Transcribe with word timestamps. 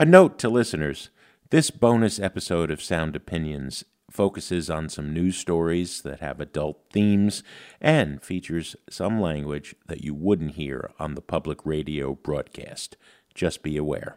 A 0.00 0.06
note 0.06 0.38
to 0.38 0.48
listeners 0.48 1.10
this 1.50 1.70
bonus 1.70 2.18
episode 2.18 2.70
of 2.70 2.80
Sound 2.80 3.14
Opinions 3.14 3.84
focuses 4.10 4.70
on 4.70 4.88
some 4.88 5.12
news 5.12 5.36
stories 5.36 6.00
that 6.00 6.20
have 6.20 6.40
adult 6.40 6.80
themes 6.90 7.42
and 7.82 8.22
features 8.22 8.76
some 8.88 9.20
language 9.20 9.74
that 9.88 10.02
you 10.02 10.14
wouldn't 10.14 10.54
hear 10.54 10.90
on 10.98 11.16
the 11.16 11.20
public 11.20 11.66
radio 11.66 12.14
broadcast. 12.14 12.96
Just 13.34 13.62
be 13.62 13.76
aware. 13.76 14.16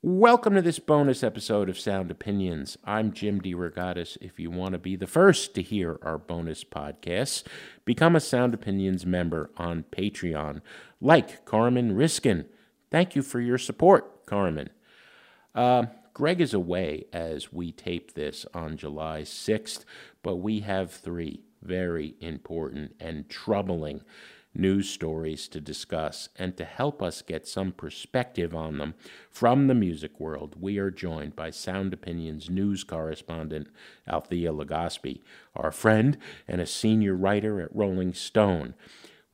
Welcome 0.00 0.54
to 0.54 0.62
this 0.62 0.78
bonus 0.78 1.22
episode 1.22 1.68
of 1.68 1.78
Sound 1.78 2.10
Opinions. 2.10 2.78
I'm 2.82 3.12
Jim 3.12 3.42
DeRogatis. 3.42 4.16
If 4.22 4.40
you 4.40 4.50
want 4.50 4.72
to 4.72 4.78
be 4.78 4.96
the 4.96 5.06
first 5.06 5.54
to 5.56 5.62
hear 5.62 5.98
our 6.00 6.16
bonus 6.16 6.64
podcasts, 6.64 7.44
become 7.84 8.16
a 8.16 8.20
Sound 8.20 8.54
Opinions 8.54 9.04
member 9.04 9.50
on 9.58 9.84
Patreon, 9.92 10.62
like 10.98 11.44
Carmen 11.44 11.94
Riskin. 11.94 12.46
Thank 12.90 13.16
you 13.16 13.22
for 13.22 13.40
your 13.40 13.58
support, 13.58 14.26
Carmen. 14.26 14.70
Uh, 15.54 15.86
Greg 16.14 16.40
is 16.40 16.54
away 16.54 17.06
as 17.12 17.52
we 17.52 17.72
tape 17.72 18.14
this 18.14 18.46
on 18.54 18.76
July 18.76 19.22
6th, 19.22 19.84
but 20.22 20.36
we 20.36 20.60
have 20.60 20.90
three 20.90 21.40
very 21.62 22.14
important 22.20 22.94
and 23.00 23.28
troubling 23.28 24.02
news 24.54 24.88
stories 24.88 25.48
to 25.48 25.60
discuss, 25.60 26.28
and 26.36 26.56
to 26.56 26.64
help 26.64 27.02
us 27.02 27.22
get 27.22 27.46
some 27.46 27.72
perspective 27.72 28.54
on 28.54 28.78
them 28.78 28.94
from 29.30 29.66
the 29.66 29.74
music 29.74 30.18
world, 30.18 30.56
we 30.58 30.78
are 30.78 30.90
joined 30.90 31.36
by 31.36 31.50
Sound 31.50 31.92
Opinions 31.92 32.48
news 32.48 32.84
correspondent 32.84 33.68
Althea 34.08 34.52
Legaspi, 34.52 35.20
our 35.54 35.70
friend 35.70 36.16
and 36.48 36.60
a 36.60 36.66
senior 36.66 37.14
writer 37.14 37.60
at 37.60 37.74
Rolling 37.74 38.14
Stone. 38.14 38.74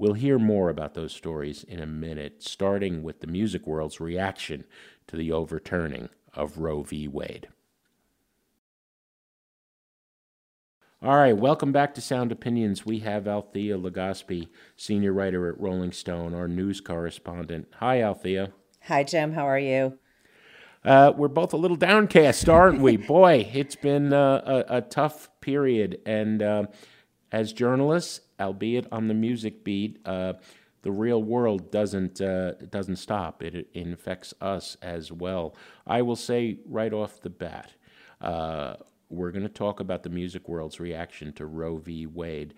We'll 0.02 0.14
hear 0.14 0.36
more 0.36 0.68
about 0.68 0.94
those 0.94 1.12
stories 1.12 1.62
in 1.62 1.78
a 1.78 1.86
minute, 1.86 2.42
starting 2.42 3.04
with 3.04 3.20
the 3.20 3.28
music 3.28 3.68
world's 3.68 4.00
reaction 4.00 4.64
to 5.06 5.14
the 5.14 5.30
overturning 5.30 6.08
of 6.34 6.58
Roe 6.58 6.82
v. 6.82 7.06
Wade. 7.06 7.46
All 11.00 11.14
right, 11.14 11.36
welcome 11.36 11.70
back 11.70 11.94
to 11.94 12.00
Sound 12.00 12.32
Opinions. 12.32 12.84
We 12.84 12.98
have 12.98 13.28
Althea 13.28 13.78
Legaspi, 13.78 14.48
senior 14.74 15.12
writer 15.12 15.48
at 15.48 15.60
Rolling 15.60 15.92
Stone, 15.92 16.34
our 16.34 16.48
news 16.48 16.80
correspondent. 16.80 17.68
Hi, 17.76 18.02
Althea. 18.02 18.50
Hi, 18.88 19.04
Jim. 19.04 19.34
How 19.34 19.46
are 19.46 19.56
you? 19.56 20.00
Uh, 20.84 21.12
we're 21.16 21.28
both 21.28 21.52
a 21.52 21.56
little 21.56 21.76
downcast, 21.76 22.48
aren't 22.48 22.80
we? 22.80 22.96
Boy, 23.06 23.48
it's 23.54 23.76
been 23.76 24.12
uh, 24.12 24.64
a, 24.68 24.78
a, 24.78 24.80
tough 24.80 25.30
period. 25.40 26.00
And 26.04 26.42
uh, 26.42 26.66
as 27.30 27.52
journalists, 27.52 28.22
albeit 28.42 28.86
on 28.92 29.08
the 29.08 29.14
music 29.14 29.64
beat, 29.64 29.98
uh, 30.04 30.34
the 30.82 30.90
real 30.90 31.22
world 31.22 31.70
doesn't 31.70 32.20
uh, 32.20 32.52
doesn't 32.70 32.96
stop. 32.96 33.42
It, 33.42 33.54
it, 33.54 33.68
infects 33.72 34.34
us 34.40 34.76
as 34.82 35.12
well. 35.12 35.54
I 35.86 36.02
will 36.02 36.16
say 36.16 36.58
right 36.66 36.92
off 36.92 37.20
the 37.20 37.30
bat, 37.30 37.72
uh, 38.20 38.74
we're 39.08 39.30
going 39.30 39.44
to 39.44 39.48
talk 39.48 39.80
about 39.80 40.02
the 40.02 40.10
music 40.10 40.48
world's 40.48 40.80
reaction 40.80 41.32
to 41.34 41.46
Roe 41.46 41.76
v. 41.76 42.06
Wade. 42.06 42.54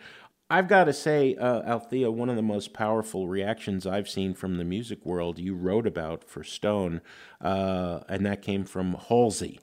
I've 0.51 0.69
got 0.69 0.85
to 0.85 0.93
say, 0.93 1.35
uh, 1.37 1.63
Althea, 1.63 2.11
one 2.11 2.29
of 2.29 2.37
the 2.37 2.43
most 2.43 2.75
powerful 2.75 3.29
reactions 3.29 3.87
I've 3.87 4.09
seen 4.09 4.35
from 4.35 4.57
the 4.57 4.65
music 4.65 5.05
world 5.05 5.39
you 5.39 5.55
wrote 5.55 5.87
about 5.87 6.23
for 6.23 6.45
Stone, 6.45 7.01
uh, 7.41 8.01
and 8.09 8.27
that 8.27 8.43
came 8.43 8.65
from 8.65 8.95
Halsey. 9.09 9.59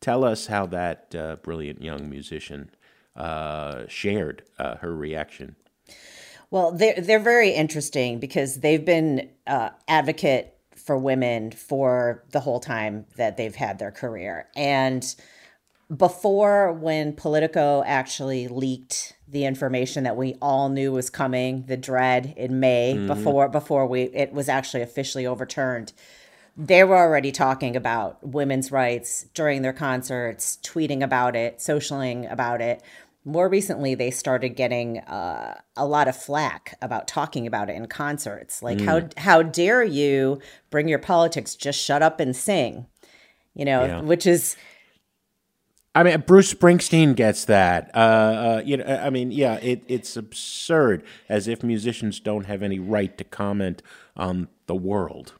Tell 0.00 0.24
us 0.24 0.46
how 0.46 0.66
that 0.66 1.14
uh, 1.14 1.36
brilliant 1.36 1.82
young 1.82 2.08
musician 2.08 2.70
uh, 3.14 3.84
shared 3.88 4.42
uh, 4.58 4.76
her 4.78 4.96
reaction. 4.96 5.54
Well, 6.50 6.72
they're, 6.72 7.00
they're 7.00 7.18
very 7.18 7.50
interesting 7.50 8.18
because 8.18 8.56
they've 8.56 8.84
been 8.84 9.30
uh, 9.46 9.70
advocate 9.88 10.54
for 10.76 10.98
women 10.98 11.50
for 11.52 12.24
the 12.32 12.40
whole 12.40 12.60
time 12.60 13.06
that 13.16 13.36
they've 13.36 13.54
had 13.54 13.78
their 13.78 13.90
career. 13.90 14.48
And 14.56 15.14
before 15.94 16.72
when 16.72 17.12
Politico 17.14 17.82
actually 17.86 18.48
leaked 18.48 19.14
the 19.28 19.44
information 19.44 20.04
that 20.04 20.16
we 20.16 20.36
all 20.40 20.68
knew 20.68 20.92
was 20.92 21.10
coming, 21.10 21.64
the 21.66 21.76
dread 21.76 22.34
in 22.36 22.60
May 22.60 22.94
mm-hmm. 22.96 23.06
before 23.06 23.48
before 23.48 23.86
we 23.86 24.02
it 24.02 24.32
was 24.32 24.48
actually 24.48 24.82
officially 24.82 25.26
overturned. 25.26 25.92
They 26.56 26.84
were 26.84 26.98
already 26.98 27.32
talking 27.32 27.76
about 27.76 28.26
women's 28.26 28.70
rights 28.70 29.26
during 29.32 29.62
their 29.62 29.72
concerts, 29.72 30.58
tweeting 30.62 31.02
about 31.02 31.34
it, 31.34 31.58
socialing 31.58 32.30
about 32.30 32.60
it. 32.60 32.82
More 33.24 33.48
recently, 33.48 33.94
they 33.94 34.10
started 34.10 34.50
getting 34.50 34.98
uh, 34.98 35.60
a 35.76 35.86
lot 35.86 36.08
of 36.08 36.16
flack 36.16 36.76
about 36.82 37.06
talking 37.06 37.46
about 37.46 37.70
it 37.70 37.76
in 37.76 37.86
concerts. 37.86 38.62
Like, 38.62 38.78
mm. 38.78 38.84
how 38.84 39.08
how 39.16 39.42
dare 39.42 39.84
you 39.84 40.40
bring 40.70 40.88
your 40.88 40.98
politics? 40.98 41.54
Just 41.54 41.80
shut 41.80 42.02
up 42.02 42.18
and 42.18 42.34
sing. 42.34 42.86
You 43.54 43.64
know, 43.64 43.84
yeah. 43.84 44.00
which 44.00 44.26
is 44.26 44.56
I 45.94 46.02
mean, 46.02 46.20
Bruce 46.26 46.52
Springsteen 46.52 47.14
gets 47.14 47.44
that. 47.46 47.90
Uh, 47.94 47.98
uh, 47.98 48.62
you 48.64 48.78
know, 48.78 48.84
I 48.84 49.10
mean, 49.10 49.30
yeah, 49.30 49.56
it, 49.56 49.82
it's 49.88 50.16
absurd, 50.16 51.04
as 51.28 51.48
if 51.48 51.62
musicians 51.62 52.18
don't 52.18 52.46
have 52.46 52.62
any 52.62 52.78
right 52.78 53.16
to 53.18 53.24
comment 53.24 53.82
on 54.16 54.48
the 54.66 54.74
world. 54.74 55.34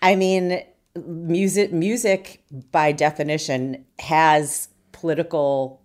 I 0.00 0.16
mean, 0.16 0.60
music, 0.96 1.72
music 1.72 2.42
by 2.72 2.90
definition 2.90 3.84
has 4.00 4.68
political 4.90 5.81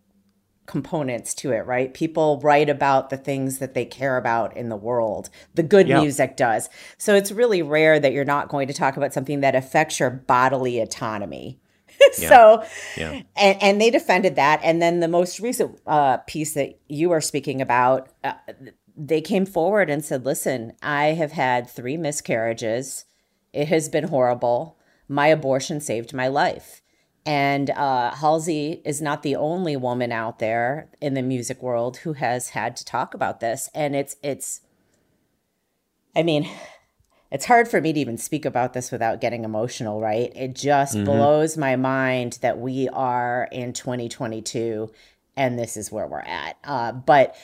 components 0.68 1.34
to 1.34 1.52
it, 1.52 1.66
right? 1.66 1.94
People 1.94 2.40
write 2.44 2.70
about 2.70 3.10
the 3.10 3.18
things 3.18 3.58
that 3.58 3.74
they 3.74 3.86
care 3.86 4.18
about 4.18 4.56
in 4.56 4.70
the 4.70 4.76
world. 4.76 5.30
The 5.56 5.64
good 5.64 5.88
yeah. 5.88 6.00
music 6.00 6.38
does. 6.38 6.70
So 6.98 7.16
it's 7.16 7.32
really 7.32 7.64
rare 7.64 8.00
that 8.00 8.14
you're 8.14 8.26
not 8.26 8.50
going 8.50 8.68
to 8.68 8.74
talk 8.74 8.98
about 8.98 9.14
something 9.14 9.40
that 9.40 9.56
affects 9.56 10.00
your 10.00 10.12
bodily 10.12 10.80
autonomy 10.80 11.60
so, 12.14 12.64
yeah. 12.96 13.22
And, 13.36 13.62
and 13.62 13.82
they 13.82 13.90
defended 13.90 14.36
that. 14.36 14.60
And 14.64 14.82
then 14.82 15.00
the 15.00 15.08
most 15.08 15.40
recent 15.40 15.80
uh, 15.86 16.18
piece 16.18 16.54
that 16.54 16.80
you 16.88 17.12
are 17.12 17.22
speaking 17.22 17.62
about, 17.62 18.10
uh, 18.24 18.34
they 18.96 19.22
came 19.22 19.46
forward 19.46 19.90
and 19.90 20.04
said, 20.04 20.26
listen, 20.26 20.74
I 20.82 21.08
have 21.08 21.32
had 21.32 21.70
three 21.70 21.98
miscarriages. 21.98 23.06
It 23.54 23.68
has 23.68 23.90
been 23.90 24.06
horrible. 24.06 24.78
My 25.08 25.28
abortion 25.28 25.80
saved 25.80 26.14
my 26.14 26.28
life. 26.28 26.82
And 27.28 27.72
uh, 27.72 28.16
Halsey 28.16 28.82
is 28.86 29.02
not 29.02 29.22
the 29.22 29.36
only 29.36 29.76
woman 29.76 30.14
out 30.14 30.40
there 30.40 30.88
in 31.02 31.14
the 31.14 31.22
music 31.22 31.62
world 31.62 31.98
who 31.98 32.14
has 32.14 32.50
had 32.50 32.78
to 32.78 32.86
talk 32.86 33.14
about 33.14 33.42
this. 33.42 33.70
And 33.76 33.98
it's, 33.98 34.16
it's, 34.24 34.62
I 36.16 36.24
mean, 36.24 36.50
it's 37.32 37.46
hard 37.46 37.68
for 37.68 37.82
me 37.82 37.92
to 37.92 38.00
even 38.00 38.18
speak 38.18 38.46
about 38.46 38.72
this 38.72 38.94
without 38.94 39.20
getting 39.20 39.44
emotional, 39.44 40.00
right? 40.00 40.32
It 40.38 40.56
just 40.56 40.96
mm-hmm. 40.96 41.04
blows 41.04 41.58
my 41.58 41.76
mind 41.76 42.40
that 42.42 42.60
we 42.60 42.88
are 42.88 43.50
in 43.52 43.74
2022 43.74 44.90
and 45.36 45.60
this 45.60 45.76
is 45.76 45.92
where 45.92 46.08
we're 46.08 46.20
at. 46.22 46.58
Uh, 46.64 46.94
but 46.94 47.36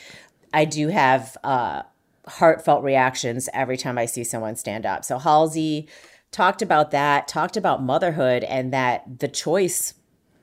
I 0.53 0.63
do 0.63 0.87
have 0.87 1.35
uh, 1.43 1.83
heartfelt 2.25 2.83
reactions 2.83 3.49
every 3.53 3.75
time 3.75 3.97
I 3.97 4.05
see 4.05 4.23
someone 4.23 4.55
stand 4.55 4.85
up. 4.85 5.03
So 5.03 5.19
Halsey 5.19 5.89
talked 6.33 6.61
about 6.61 6.91
that, 6.91 7.29
talked 7.29 7.55
about 7.55 7.81
motherhood, 7.81 8.43
and 8.43 8.73
that 8.73 9.19
the 9.19 9.29
choice 9.29 9.93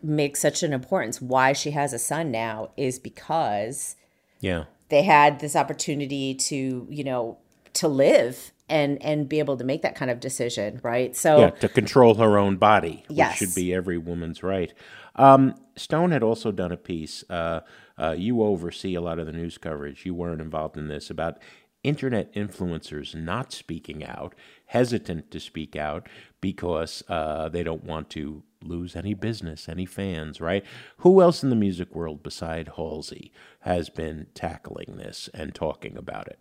makes 0.03 0.41
such 0.41 0.63
an 0.63 0.73
importance. 0.73 1.21
Why 1.21 1.53
she 1.53 1.73
has 1.73 1.93
a 1.93 1.99
son 1.99 2.31
now 2.31 2.71
is 2.79 2.99
because 2.99 3.97
yeah 4.41 4.65
they 4.89 5.03
had 5.03 5.41
this 5.41 5.55
opportunity 5.55 6.35
to 6.35 6.87
you 6.89 7.05
know 7.05 7.37
to 7.75 7.89
live 7.89 8.53
and 8.71 9.03
and 9.03 9.29
be 9.29 9.41
able 9.41 9.57
to 9.57 9.65
make 9.65 9.83
that 9.83 9.95
kind 9.97 10.11
of 10.11 10.21
decision, 10.21 10.81
right? 10.83 11.15
So 11.17 11.41
yeah, 11.41 11.51
to 11.51 11.69
control 11.69 12.15
her 12.15 12.39
own 12.39 12.57
body, 12.57 13.05
yes. 13.09 13.33
which 13.33 13.51
should 13.51 13.55
be 13.55 13.75
every 13.75 13.99
woman's 13.99 14.43
right. 14.43 14.73
Um, 15.17 15.55
Stone 15.77 16.13
had 16.13 16.23
also 16.23 16.53
done 16.53 16.73
a 16.73 16.77
piece. 16.77 17.25
Uh, 17.29 17.61
uh, 17.99 18.15
you 18.17 18.43
oversee 18.43 18.95
a 18.95 19.01
lot 19.01 19.19
of 19.19 19.27
the 19.27 19.33
news 19.33 19.59
coverage. 19.59 20.07
You 20.07 20.15
weren't 20.15 20.41
involved 20.41 20.77
in 20.77 20.89
this 20.89 21.11
about 21.11 21.39
internet 21.83 22.33
influencers 22.35 23.15
not 23.15 23.53
speaking 23.53 24.05
out, 24.05 24.35
hesitant 24.71 25.33
to 25.33 25.41
speak 25.41 25.75
out 25.75 26.09
because 26.41 27.03
uh, 27.09 27.49
they 27.49 27.65
don't 27.65 27.83
want 27.83 28.09
to 28.09 28.41
lose 28.63 28.95
any 28.95 29.15
business, 29.15 29.69
any 29.69 29.85
fans, 29.85 30.41
right? 30.41 30.65
Who 30.99 31.21
else 31.21 31.43
in 31.43 31.51
the 31.51 31.57
music 31.57 31.93
world 31.93 32.23
beside 32.23 32.71
Halsey 32.77 33.33
has 33.61 33.91
been 33.91 34.29
tackling 34.33 34.97
this 34.97 35.29
and 35.35 35.53
talking 35.53 35.97
about 35.97 36.29
it? 36.29 36.39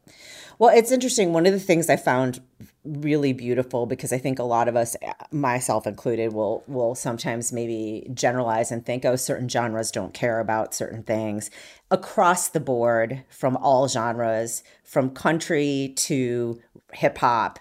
Well, 0.60 0.70
it's 0.78 0.92
interesting. 0.92 1.34
One 1.34 1.48
of 1.48 1.54
the 1.54 1.60
things 1.60 1.90
I 1.90 1.96
found 1.96 2.40
really 2.86 3.34
beautiful 3.34 3.88
because 3.88 4.14
I 4.14 4.20
think 4.20 4.38
a 4.38 4.44
lot 4.44 4.68
of 4.68 4.76
us, 4.76 4.96
myself 5.32 5.88
included, 5.88 6.32
will 6.32 6.64
will 6.68 6.94
sometimes 6.94 7.52
maybe 7.52 8.12
generalize 8.14 8.72
and 8.72 8.86
think, 8.86 9.06
oh, 9.06 9.16
certain 9.16 9.50
genres 9.50 9.90
don't 9.90 10.14
care 10.14 10.40
about 10.40 10.76
certain 10.76 11.02
things. 11.02 11.50
Across 11.90 12.50
the 12.50 12.60
board, 12.60 13.24
from 13.28 13.58
all 13.58 13.88
genres, 13.88 14.62
from 14.84 15.10
country 15.10 15.94
to 15.96 16.62
hip 16.94 17.18
hop, 17.18 17.60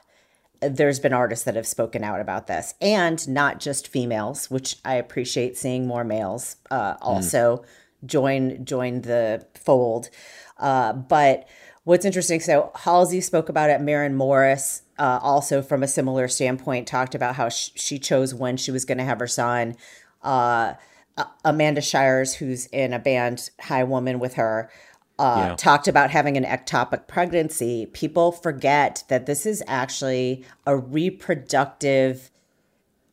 there's 0.61 0.99
been 0.99 1.13
artists 1.13 1.45
that 1.45 1.55
have 1.55 1.67
spoken 1.67 2.03
out 2.03 2.21
about 2.21 2.47
this 2.47 2.75
and 2.81 3.29
not 3.29 3.61
just 3.61 3.89
females 3.89 4.51
which 4.51 4.77
i 4.85 4.95
appreciate 4.95 5.57
seeing 5.57 5.87
more 5.87 6.05
males 6.05 6.57
uh, 6.71 6.95
hmm. 6.95 7.03
also 7.03 7.59
mm. 7.59 8.07
join 8.07 8.65
join 8.65 9.03
the 9.03 9.47
fold 9.55 10.11
uh, 10.59 10.93
but 10.93 11.49
what's 11.89 12.05
interesting, 12.05 12.41
so 12.41 12.71
Halsey 12.75 13.21
spoke 13.21 13.49
about 13.49 13.71
it. 13.71 13.81
Maren 13.81 14.15
Morris, 14.15 14.83
uh, 14.99 15.19
also 15.23 15.63
from 15.63 15.83
a 15.83 15.89
similar 15.89 16.29
standpoint, 16.29 16.87
talked 16.87 17.15
about 17.15 17.37
how 17.37 17.49
sh- 17.49 17.71
she 17.77 17.99
chose 17.99 18.35
when 18.35 18.57
she 18.57 18.71
was 18.71 18.85
going 18.85 18.99
to 18.99 19.05
have 19.05 19.21
her 19.21 19.27
son. 19.27 19.77
Uh, 20.23 20.75
Amanda 21.45 21.81
Shires, 21.81 22.35
who's 22.35 22.67
in 22.67 22.93
a 22.93 22.99
band 22.99 23.51
Highwomen 23.63 24.19
with 24.19 24.35
her, 24.35 24.71
uh, 25.19 25.49
yeah. 25.49 25.57
talked 25.57 25.89
about 25.89 26.11
having 26.11 26.37
an 26.37 26.45
ectopic 26.45 27.07
pregnancy. 27.07 27.87
People 27.87 28.33
forget 28.33 29.05
that 29.09 29.27
this 29.27 29.47
is 29.47 29.63
actually 29.67 30.45
a 30.67 30.77
reproductive 30.77 32.31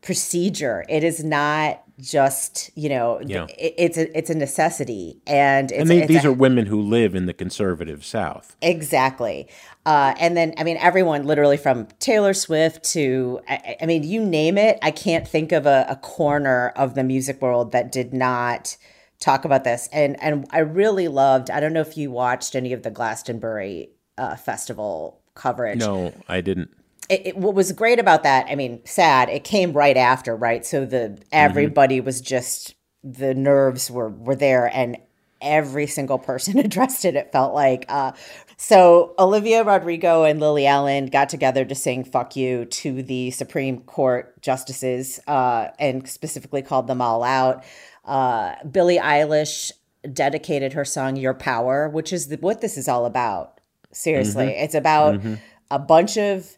procedure. 0.02 0.84
It 0.88 1.02
is 1.02 1.24
not 1.24 1.82
just 1.98 2.70
you 2.74 2.90
know 2.90 3.20
yeah. 3.24 3.46
it, 3.58 3.74
it's 3.78 3.96
a 3.96 4.16
it's 4.16 4.28
a 4.28 4.34
necessity 4.34 5.18
and 5.26 5.72
and 5.72 5.88
they, 5.88 6.04
these 6.06 6.24
a, 6.24 6.28
are 6.28 6.32
women 6.32 6.66
who 6.66 6.80
live 6.80 7.14
in 7.14 7.24
the 7.24 7.32
conservative 7.32 8.04
south 8.04 8.54
exactly 8.60 9.48
uh, 9.86 10.14
and 10.20 10.36
then 10.36 10.52
i 10.58 10.64
mean 10.64 10.76
everyone 10.76 11.24
literally 11.24 11.56
from 11.56 11.86
taylor 11.98 12.34
swift 12.34 12.84
to 12.84 13.40
i, 13.48 13.76
I 13.80 13.86
mean 13.86 14.02
you 14.02 14.22
name 14.22 14.58
it 14.58 14.78
i 14.82 14.90
can't 14.90 15.26
think 15.26 15.52
of 15.52 15.64
a, 15.64 15.86
a, 15.88 15.96
corner 15.96 16.68
of 16.76 16.94
the 16.94 17.02
music 17.02 17.40
world 17.40 17.72
that 17.72 17.90
did 17.90 18.12
not 18.12 18.76
talk 19.18 19.44
about 19.44 19.64
this 19.64 19.88
and 19.92 20.20
and 20.22 20.46
i 20.50 20.58
really 20.58 21.08
loved 21.08 21.50
i 21.50 21.60
don't 21.60 21.72
know 21.72 21.80
if 21.80 21.96
you 21.96 22.10
watched 22.10 22.54
any 22.54 22.72
of 22.72 22.82
the 22.82 22.90
glastonbury 22.90 23.90
uh, 24.18 24.36
festival 24.36 25.20
coverage 25.34 25.78
no 25.78 26.12
i 26.28 26.40
didn't 26.40 26.70
it, 27.08 27.26
it, 27.26 27.36
what 27.36 27.54
was 27.54 27.70
great 27.70 28.00
about 28.00 28.24
that, 28.24 28.46
I 28.48 28.56
mean, 28.56 28.80
sad, 28.84 29.28
it 29.28 29.44
came 29.44 29.72
right 29.72 29.96
after, 29.96 30.34
right? 30.34 30.66
So 30.66 30.84
the 30.84 31.16
everybody 31.30 31.98
mm-hmm. 31.98 32.06
was 32.06 32.20
just 32.20 32.74
the 33.06 33.34
nerves 33.34 33.90
were 33.90 34.08
were 34.08 34.34
there 34.34 34.66
and 34.74 34.96
every 35.40 35.86
single 35.86 36.18
person 36.18 36.58
addressed 36.64 37.04
it 37.04 37.14
it 37.14 37.30
felt 37.30 37.54
like 37.54 37.84
uh, 37.88 38.12
so 38.56 39.14
olivia 39.18 39.62
rodrigo 39.62 40.24
and 40.24 40.40
lily 40.40 40.66
allen 40.66 41.06
got 41.06 41.28
together 41.28 41.64
to 41.64 41.74
sing 41.74 42.02
fuck 42.02 42.34
you 42.34 42.64
to 42.64 43.02
the 43.02 43.30
supreme 43.30 43.80
court 43.82 44.40
justices 44.42 45.20
uh, 45.26 45.68
and 45.78 46.08
specifically 46.08 46.62
called 46.62 46.86
them 46.86 47.00
all 47.00 47.22
out 47.22 47.62
uh, 48.06 48.54
billie 48.70 48.98
eilish 48.98 49.72
dedicated 50.12 50.72
her 50.72 50.84
song 50.84 51.16
your 51.16 51.34
power 51.34 51.88
which 51.88 52.12
is 52.12 52.28
the, 52.28 52.36
what 52.36 52.60
this 52.60 52.76
is 52.76 52.88
all 52.88 53.06
about 53.06 53.60
seriously 53.92 54.46
mm-hmm. 54.46 54.64
it's 54.64 54.74
about 54.74 55.14
mm-hmm. 55.16 55.34
a 55.70 55.78
bunch 55.78 56.16
of 56.16 56.56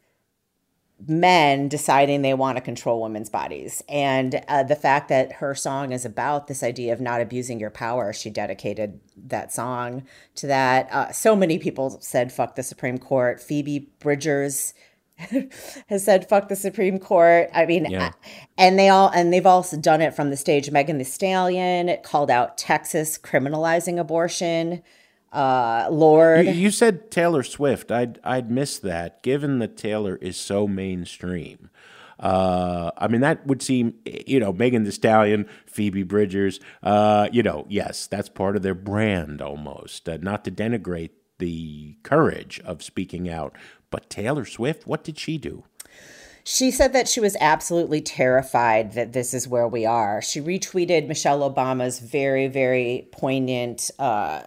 men 1.07 1.69
deciding 1.69 2.23
they 2.23 2.35
want 2.35 2.57
to 2.57 2.63
control 2.63 3.01
women's 3.01 3.31
bodies. 3.31 3.83
And 3.89 4.43
uh, 4.49 4.65
the 4.65 4.75
fact 4.75 5.09
that 5.11 5.35
her 5.35 5.55
song 5.55 5.93
is 5.93 6.05
about 6.05 6.49
this 6.49 6.63
idea 6.63 6.93
of 6.93 7.01
not 7.01 7.21
abusing 7.21 7.61
your 7.61 7.71
power, 7.71 8.13
she 8.13 8.31
dedicated 8.31 8.99
that 9.17 9.53
song 9.53 10.05
to 10.37 10.49
that. 10.49 10.89
Uh, 10.91 11.13
so 11.13 11.37
many 11.37 11.59
people 11.59 11.99
said, 12.01 12.33
fuck 12.33 12.57
the 12.57 12.63
Supreme 12.63 12.99
Court. 12.99 13.41
Phoebe 13.41 13.91
Bridgers 14.01 14.75
has 15.89 16.05
said 16.05 16.29
fuck 16.29 16.49
the 16.49 16.57
Supreme 16.57 16.99
Court. 16.99 17.51
I 17.53 17.67
mean, 17.67 17.87
yeah. 17.87 18.13
and 18.57 18.79
they 18.79 18.89
all 18.89 19.11
and 19.11 19.33
they've 19.33 19.47
also 19.47 19.77
done 19.77 20.01
it 20.01 20.15
from 20.15 20.31
the 20.31 20.37
stage. 20.37 20.71
Megan 20.71 20.99
Thee 20.99 21.05
Stallion 21.05 21.97
called 22.03 22.31
out 22.31 22.57
Texas 22.57 23.19
criminalizing 23.19 23.99
abortion 23.99 24.83
uh, 25.33 25.89
Lorde. 25.91 26.47
You, 26.47 26.53
you, 26.53 26.71
said 26.71 27.11
Taylor 27.11 27.43
Swift. 27.43 27.91
I'd 27.91 28.19
I'd 28.25 28.51
miss 28.51 28.79
that, 28.79 29.23
given 29.23 29.59
that 29.59 29.77
Taylor 29.77 30.17
is 30.17 30.37
so 30.37 30.67
mainstream. 30.67 31.71
Uh, 32.19 32.91
I 32.99 33.07
mean, 33.07 33.21
that 33.21 33.47
would 33.47 33.63
seem, 33.63 33.95
you 34.05 34.41
know, 34.41 34.53
Megan 34.53 34.83
Thee 34.83 34.91
Stallion, 34.91 35.47
Phoebe 35.67 36.03
Bridgers. 36.03 36.59
Uh, 36.83 37.29
you 37.31 37.43
know, 37.43 37.65
yes, 37.69 38.07
that's 38.07 38.29
part 38.29 38.57
of 38.57 38.63
their 38.63 38.75
brand 38.75 39.41
almost. 39.41 40.09
Uh, 40.09 40.19
not 40.21 40.45
to 40.45 40.51
denigrate 40.51 41.11
the 41.39 41.97
courage 42.03 42.61
of 42.65 42.83
speaking 42.83 43.29
out, 43.29 43.55
but 43.91 44.11
Taylor 44.11 44.45
Swift, 44.45 44.87
what 44.87 45.05
did 45.05 45.19
she 45.19 45.39
do? 45.39 45.65
She 46.45 46.71
said 46.71 46.93
that 46.95 47.09
she 47.09 47.21
was 47.21 47.37
absolutely 47.41 48.01
terrified 48.01 48.93
that 48.93 49.13
this 49.13 49.35
is 49.35 49.47
where 49.47 49.69
we 49.69 49.85
are. 49.85 50.23
She 50.23 50.41
retweeted 50.41 51.07
Michelle 51.07 51.41
Obama's 51.41 51.99
very, 51.99 52.47
very 52.47 53.09
poignant 53.13 53.91
uh, 53.99 54.45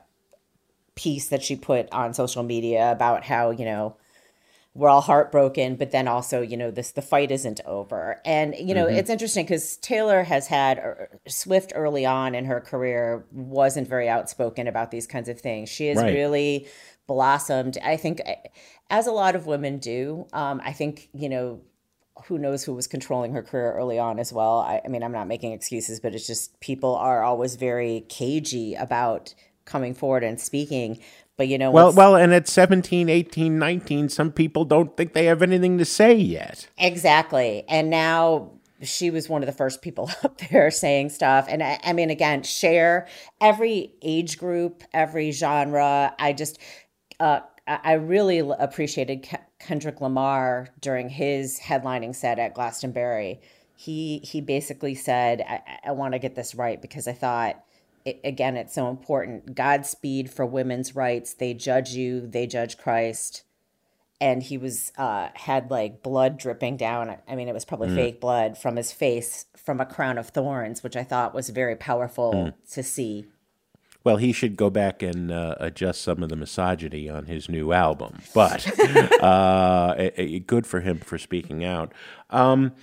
piece 0.96 1.30
that 1.30 1.44
she 1.44 1.56
put 1.56 1.92
on 1.92 2.14
social 2.14 2.42
media 2.42 2.92
about 2.92 3.24
how, 3.24 3.52
you 3.52 3.66
know, 3.66 3.98
we're 4.74 4.88
all 4.88 5.02
heartbroken, 5.02 5.76
but 5.76 5.92
then 5.92 6.08
also, 6.08 6.42
you 6.42 6.56
know, 6.56 6.72
this 6.72 6.92
the 6.92 7.02
fight 7.02 7.30
isn't 7.30 7.60
over. 7.66 8.22
And 8.24 8.56
you 8.58 8.74
know, 8.74 8.86
mm-hmm. 8.86 8.96
it's 8.96 9.10
interesting 9.10 9.46
because 9.46 9.78
Taylor 9.78 10.24
has 10.24 10.48
had 10.48 10.80
uh, 10.80 10.94
Swift 11.28 11.74
early 11.76 12.06
on 12.06 12.36
in 12.36 12.46
her 12.46 12.62
career 12.62 13.26
wasn't 13.32 13.88
very 13.88 14.08
outspoken 14.08 14.68
about 14.68 14.92
these 14.92 15.08
kinds 15.08 15.28
of 15.28 15.42
things. 15.42 15.70
She 15.70 15.88
has 15.88 15.98
right. 15.98 16.14
really 16.14 16.68
blossomed. 17.06 17.78
I 17.84 17.98
think, 17.98 18.22
eh, 18.26 18.36
as 18.90 19.08
a 19.08 19.12
lot 19.12 19.36
of 19.36 19.46
women 19.46 19.78
do. 19.78 20.28
Um, 20.32 20.62
I 20.64 20.72
think 20.72 21.10
you 21.14 21.28
know 21.28 21.62
who 22.28 22.38
knows 22.38 22.64
who 22.64 22.74
was 22.74 22.88
controlling 22.88 23.34
her 23.34 23.44
career 23.44 23.74
early 23.74 24.00
on 24.00 24.20
as 24.20 24.32
well. 24.32 24.60
I, 24.60 24.82
I, 24.86 24.88
mean, 24.88 25.04
I'm 25.04 25.12
not 25.12 25.28
making 25.28 25.54
excuses, 25.54 26.00
but 26.00 26.14
it's 26.14 26.28
just 26.28 26.60
people 26.60 26.96
are 26.96 27.24
always 27.24 27.56
very 27.56 28.06
cagey 28.10 28.76
about 28.76 29.34
coming 29.66 29.94
forward 29.94 30.24
and 30.24 30.40
speaking 30.40 31.00
but 31.42 31.48
you 31.48 31.58
know 31.58 31.72
well 31.72 31.92
well 31.92 32.16
and 32.16 32.36
at 32.36 32.48
17 32.48 33.10
18 33.10 33.58
19 33.58 34.10
some 34.10 34.32
people 34.32 34.64
don't 34.64 34.96
think 34.96 35.14
they 35.14 35.26
have 35.26 35.42
anything 35.42 35.80
to 35.80 35.86
say 35.86 36.14
yet. 36.14 36.68
Exactly. 36.78 37.64
And 37.68 37.90
now 37.90 38.52
she 38.84 39.10
was 39.10 39.28
one 39.28 39.42
of 39.42 39.48
the 39.48 39.54
first 39.54 39.82
people 39.82 40.12
up 40.24 40.38
there 40.38 40.70
saying 40.70 41.10
stuff. 41.10 41.48
And 41.50 41.64
I, 41.64 41.80
I 41.84 41.94
mean 41.94 42.12
again 42.12 42.44
share 42.44 43.08
every 43.42 43.96
age 44.04 44.38
group 44.38 44.84
every 44.94 45.32
genre. 45.32 46.14
I 46.20 46.34
just 46.34 46.60
uh, 47.20 47.40
i 47.66 47.94
really 47.94 48.38
appreciated 48.60 49.28
kendrick 49.58 50.00
lamar 50.00 50.68
during 50.80 51.10
his 51.10 51.60
headlining 51.60 52.14
set 52.14 52.38
at 52.38 52.54
glastonbury. 52.54 53.42
He 53.76 54.20
he 54.20 54.42
basically 54.42 54.94
said 54.94 55.42
i, 55.42 55.62
I 55.86 55.92
want 55.94 56.14
to 56.14 56.20
get 56.20 56.36
this 56.36 56.54
right 56.54 56.80
because 56.80 57.08
i 57.08 57.14
thought 57.14 57.64
it, 58.06 58.22
again, 58.24 58.58
it's 58.58 58.74
so 58.74 58.90
important. 58.90 59.56
Godspeed 59.56 60.30
for 60.30 60.46
women's 60.46 60.96
rights. 60.96 61.34
They 61.34 61.54
judge 61.54 61.92
you, 61.92 62.28
they 62.28 62.48
judge 62.48 62.78
Christ. 62.78 63.44
And 64.20 64.44
he 64.44 64.58
was 64.58 64.92
uh, 64.98 65.30
had 65.34 65.72
like 65.72 66.04
blood 66.04 66.38
dripping 66.38 66.78
down. 66.78 67.16
I 67.28 67.36
mean, 67.36 67.48
it 67.48 67.54
was 67.54 67.66
probably 67.66 67.90
mm. 67.90 67.96
fake 67.96 68.22
blood 68.22 68.58
from 68.58 68.76
his 68.76 68.92
face 68.92 69.46
from 69.56 69.80
a 69.80 69.86
crown 69.86 70.20
of 70.20 70.30
thorns, 70.30 70.84
which 70.84 70.96
I 70.96 71.04
thought 71.04 71.34
was 71.34 71.50
very 71.50 71.76
powerful 71.76 72.34
mm. 72.34 72.54
to 72.74 72.84
see. 72.84 73.26
Well, 74.04 74.18
he 74.18 74.32
should 74.32 74.58
go 74.58 74.70
back 74.70 75.04
and 75.04 75.32
uh, 75.32 75.56
adjust 75.60 76.02
some 76.02 76.24
of 76.24 76.30
the 76.30 76.36
misogyny 76.36 77.08
on 77.08 77.26
his 77.26 77.50
new 77.50 77.72
album. 77.72 78.20
But 78.34 78.68
uh, 79.24 79.96
it, 79.98 80.14
it, 80.18 80.48
good 80.48 80.66
for 80.66 80.82
him 80.82 81.00
for 81.00 81.18
speaking 81.18 81.64
out. 81.64 81.94
Um, 82.32 82.74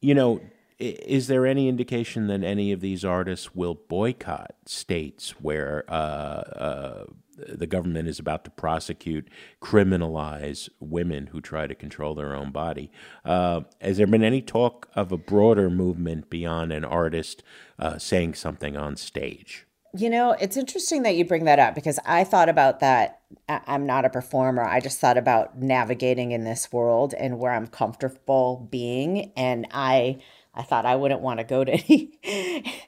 you 0.00 0.14
know, 0.14 0.40
is 0.78 1.28
there 1.28 1.46
any 1.46 1.68
indication 1.68 2.26
that 2.26 2.42
any 2.42 2.72
of 2.72 2.80
these 2.80 3.04
artists 3.04 3.54
will 3.54 3.74
boycott 3.74 4.54
states 4.66 5.30
where 5.40 5.84
uh, 5.88 5.92
uh, 5.92 7.04
the 7.36 7.66
government 7.66 8.08
is 8.08 8.18
about 8.18 8.44
to 8.44 8.50
prosecute, 8.50 9.28
criminalize 9.60 10.68
women 10.80 11.28
who 11.28 11.40
try 11.40 11.66
to 11.66 11.74
control 11.74 12.14
their 12.14 12.34
own 12.34 12.50
body? 12.50 12.90
Uh, 13.24 13.60
has 13.80 13.98
there 13.98 14.06
been 14.06 14.24
any 14.24 14.42
talk 14.42 14.88
of 14.94 15.12
a 15.12 15.16
broader 15.16 15.70
movement 15.70 16.28
beyond 16.28 16.72
an 16.72 16.84
artist 16.84 17.42
uh, 17.78 17.98
saying 17.98 18.34
something 18.34 18.76
on 18.76 18.96
stage? 18.96 19.66
You 19.96 20.10
know, 20.10 20.32
it's 20.32 20.56
interesting 20.56 21.04
that 21.04 21.14
you 21.14 21.24
bring 21.24 21.44
that 21.44 21.60
up 21.60 21.76
because 21.76 22.00
I 22.04 22.24
thought 22.24 22.48
about 22.48 22.80
that. 22.80 23.20
I'm 23.48 23.86
not 23.86 24.04
a 24.04 24.10
performer. 24.10 24.64
I 24.64 24.80
just 24.80 24.98
thought 24.98 25.16
about 25.16 25.56
navigating 25.60 26.32
in 26.32 26.42
this 26.42 26.72
world 26.72 27.14
and 27.14 27.38
where 27.38 27.52
I'm 27.52 27.68
comfortable 27.68 28.66
being. 28.72 29.32
And 29.36 29.68
I 29.70 30.20
I 30.56 30.62
thought 30.62 30.86
I 30.86 30.96
wouldn't 30.96 31.20
want 31.20 31.40
to 31.40 31.44
go 31.44 31.64
to 31.64 31.72
any. 31.72 32.18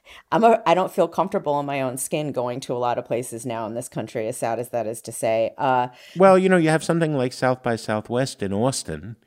I'm 0.31 0.43
a, 0.43 0.61
I 0.65 0.73
don't 0.73 0.91
feel 0.91 1.07
comfortable 1.07 1.59
in 1.59 1.65
my 1.65 1.81
own 1.81 1.97
skin 1.97 2.31
going 2.31 2.59
to 2.61 2.73
a 2.73 2.77
lot 2.77 2.97
of 2.97 3.05
places 3.05 3.45
now 3.45 3.65
in 3.65 3.73
this 3.75 3.89
country, 3.89 4.27
as 4.27 4.37
sad 4.37 4.59
as 4.59 4.69
that 4.69 4.87
is 4.87 5.01
to 5.01 5.11
say. 5.11 5.53
Uh, 5.57 5.89
well, 6.15 6.37
you 6.37 6.49
know, 6.49 6.57
you 6.57 6.69
have 6.69 6.83
something 6.83 7.15
like 7.15 7.33
South 7.33 7.63
by 7.63 7.75
Southwest 7.75 8.41
in 8.41 8.53
Austin, 8.53 9.17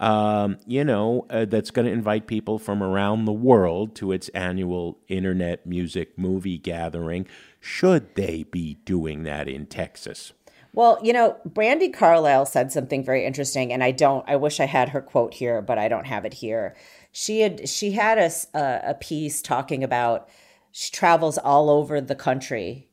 um, 0.00 0.58
you 0.66 0.84
know, 0.84 1.26
uh, 1.30 1.44
that's 1.44 1.70
going 1.70 1.86
to 1.86 1.92
invite 1.92 2.26
people 2.26 2.58
from 2.58 2.82
around 2.82 3.24
the 3.24 3.32
world 3.32 3.94
to 3.96 4.12
its 4.12 4.28
annual 4.30 4.98
internet 5.08 5.66
music 5.66 6.18
movie 6.18 6.58
gathering. 6.58 7.26
Should 7.60 8.14
they 8.14 8.42
be 8.42 8.74
doing 8.84 9.22
that 9.22 9.48
in 9.48 9.66
Texas? 9.66 10.32
Well, 10.72 10.98
you 11.02 11.12
know, 11.12 11.36
Brandi 11.48 11.94
Carlile 11.94 12.46
said 12.46 12.72
something 12.72 13.04
very 13.04 13.24
interesting, 13.24 13.72
and 13.72 13.84
I 13.84 13.92
don't. 13.92 14.28
I 14.28 14.34
wish 14.34 14.58
I 14.58 14.64
had 14.64 14.88
her 14.88 15.00
quote 15.00 15.34
here, 15.34 15.62
but 15.62 15.78
I 15.78 15.86
don't 15.86 16.06
have 16.06 16.24
it 16.24 16.34
here 16.34 16.74
she 17.14 17.40
had 17.40 17.68
she 17.68 17.92
had 17.92 18.18
a, 18.18 18.90
a 18.90 18.94
piece 18.94 19.40
talking 19.40 19.84
about 19.84 20.28
she 20.72 20.90
travels 20.90 21.38
all 21.38 21.70
over 21.70 22.00
the 22.00 22.16
country 22.16 22.88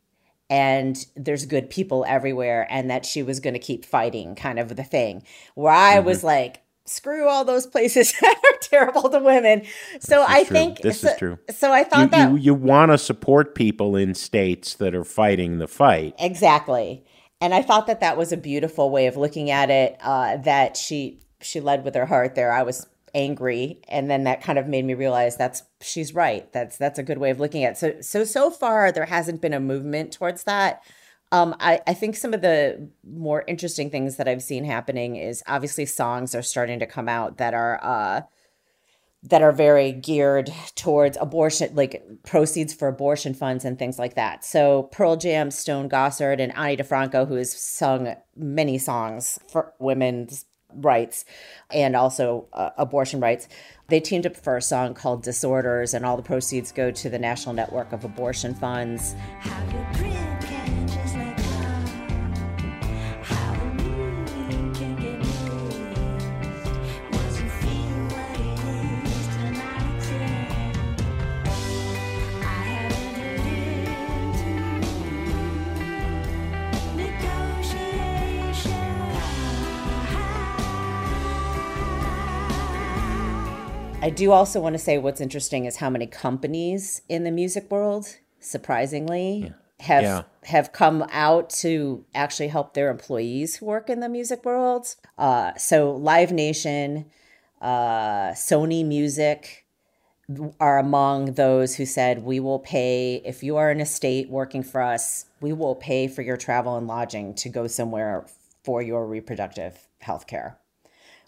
and 0.47 1.07
there's 1.15 1.45
good 1.45 1.69
people 1.69 2.05
everywhere 2.07 2.67
and 2.69 2.89
that 2.89 3.03
she 3.03 3.23
was 3.23 3.39
going 3.39 3.55
to 3.55 3.59
keep 3.59 3.83
fighting 3.83 4.35
kind 4.35 4.59
of 4.59 4.75
the 4.75 4.83
thing 4.83 5.23
where 5.55 5.73
i 5.73 5.95
mm-hmm. 5.95 6.05
was 6.05 6.23
like 6.23 6.61
screw 6.85 7.27
all 7.27 7.43
those 7.43 7.65
places 7.65 8.13
that 8.21 8.35
are 8.43 8.57
terrible 8.61 9.09
to 9.09 9.19
women 9.19 9.63
so 9.99 10.23
i 10.27 10.43
true. 10.43 10.53
think 10.55 10.81
this 10.81 11.01
so, 11.01 11.09
is 11.09 11.17
true 11.17 11.39
so 11.49 11.73
i 11.73 11.83
thought 11.83 12.01
you, 12.01 12.07
that 12.09 12.29
you, 12.29 12.37
you 12.37 12.53
want 12.53 12.91
to 12.91 12.97
support 12.99 13.55
people 13.55 13.95
in 13.95 14.13
states 14.13 14.75
that 14.75 14.93
are 14.93 15.03
fighting 15.03 15.57
the 15.57 15.67
fight 15.67 16.13
exactly 16.19 17.03
and 17.43 17.55
I 17.55 17.63
thought 17.63 17.87
that 17.87 18.01
that 18.01 18.17
was 18.17 18.31
a 18.31 18.37
beautiful 18.37 18.91
way 18.91 19.07
of 19.07 19.17
looking 19.17 19.49
at 19.49 19.71
it. 19.71 19.97
Uh, 19.99 20.37
that 20.37 20.77
she 20.77 21.23
she 21.41 21.59
led 21.59 21.83
with 21.83 21.95
her 21.95 22.05
heart 22.05 22.35
there. 22.35 22.51
I 22.51 22.61
was 22.61 22.85
angry, 23.13 23.81
and 23.87 24.09
then 24.09 24.23
that 24.23 24.41
kind 24.41 24.59
of 24.59 24.67
made 24.67 24.85
me 24.85 24.93
realize 24.93 25.37
that's 25.37 25.63
she's 25.81 26.13
right. 26.13 26.51
That's 26.53 26.77
that's 26.77 26.99
a 26.99 27.03
good 27.03 27.17
way 27.17 27.29
of 27.29 27.39
looking 27.39 27.63
at 27.63 27.73
it. 27.73 27.77
So 27.77 28.01
so 28.01 28.23
so 28.23 28.51
far 28.51 28.91
there 28.91 29.05
hasn't 29.05 29.41
been 29.41 29.53
a 29.53 29.59
movement 29.59 30.11
towards 30.11 30.43
that. 30.43 30.83
Um, 31.33 31.55
I, 31.61 31.79
I 31.87 31.93
think 31.93 32.17
some 32.17 32.33
of 32.33 32.41
the 32.41 32.89
more 33.03 33.45
interesting 33.47 33.89
things 33.89 34.17
that 34.17 34.27
I've 34.27 34.43
seen 34.43 34.65
happening 34.65 35.15
is 35.15 35.41
obviously 35.47 35.85
songs 35.85 36.35
are 36.35 36.41
starting 36.41 36.79
to 36.79 36.85
come 36.85 37.07
out 37.07 37.37
that 37.37 37.53
are 37.53 37.79
uh, 37.81 38.21
that 39.23 39.41
are 39.41 39.51
very 39.51 39.91
geared 39.91 40.51
towards 40.75 41.17
abortion, 41.21 41.75
like 41.75 42.03
proceeds 42.23 42.73
for 42.73 42.87
abortion 42.87 43.33
funds 43.33 43.63
and 43.63 43.77
things 43.77 43.99
like 43.99 44.15
that. 44.15 44.43
So 44.43 44.83
Pearl 44.91 45.15
Jam, 45.15 45.51
Stone 45.51 45.89
Gossard, 45.89 46.41
and 46.41 46.55
Ani 46.57 46.75
DiFranco, 46.75 47.27
who 47.27 47.35
has 47.35 47.51
sung 47.51 48.15
many 48.35 48.77
songs 48.77 49.37
for 49.47 49.73
women's 49.79 50.45
rights 50.75 51.25
and 51.71 51.95
also 51.95 52.47
uh, 52.53 52.69
abortion 52.77 53.19
rights, 53.19 53.47
they 53.87 53.99
teamed 53.99 54.25
up 54.25 54.37
for 54.37 54.57
a 54.57 54.61
song 54.61 54.93
called 54.93 55.23
Disorders, 55.23 55.93
and 55.93 56.05
all 56.05 56.15
the 56.15 56.23
proceeds 56.23 56.71
go 56.71 56.91
to 56.91 57.09
the 57.09 57.19
National 57.19 57.53
Network 57.53 57.91
of 57.91 58.05
Abortion 58.05 58.53
Funds. 58.53 59.15
Do 84.11 84.31
also 84.31 84.59
want 84.59 84.73
to 84.73 84.79
say 84.79 84.97
what's 84.97 85.21
interesting 85.21 85.65
is 85.65 85.77
how 85.77 85.89
many 85.89 86.07
companies 86.07 87.01
in 87.09 87.23
the 87.23 87.31
music 87.31 87.69
world, 87.71 88.17
surprisingly, 88.39 89.45
yeah. 89.45 89.49
have 89.85 90.03
yeah. 90.03 90.23
have 90.43 90.71
come 90.71 91.05
out 91.11 91.49
to 91.49 92.05
actually 92.13 92.49
help 92.49 92.73
their 92.73 92.89
employees 92.89 93.55
who 93.55 93.65
work 93.65 93.89
in 93.89 93.99
the 93.99 94.09
music 94.09 94.45
world. 94.45 94.95
Uh, 95.17 95.53
so 95.55 95.95
Live 95.95 96.31
Nation, 96.31 97.05
uh, 97.61 98.31
Sony 98.31 98.85
Music 98.85 99.65
are 100.59 100.79
among 100.79 101.33
those 101.33 101.75
who 101.75 101.85
said 101.85 102.23
we 102.23 102.39
will 102.39 102.59
pay 102.59 103.21
if 103.25 103.43
you 103.43 103.57
are 103.57 103.69
in 103.71 103.81
a 103.81 103.85
state 103.85 104.29
working 104.29 104.63
for 104.63 104.81
us, 104.81 105.25
we 105.41 105.51
will 105.51 105.75
pay 105.75 106.07
for 106.07 106.21
your 106.21 106.37
travel 106.37 106.77
and 106.77 106.87
lodging 106.87 107.33
to 107.35 107.49
go 107.49 107.67
somewhere 107.67 108.25
for 108.63 108.81
your 108.81 109.05
reproductive 109.05 109.87
health 109.99 110.27
care 110.27 110.60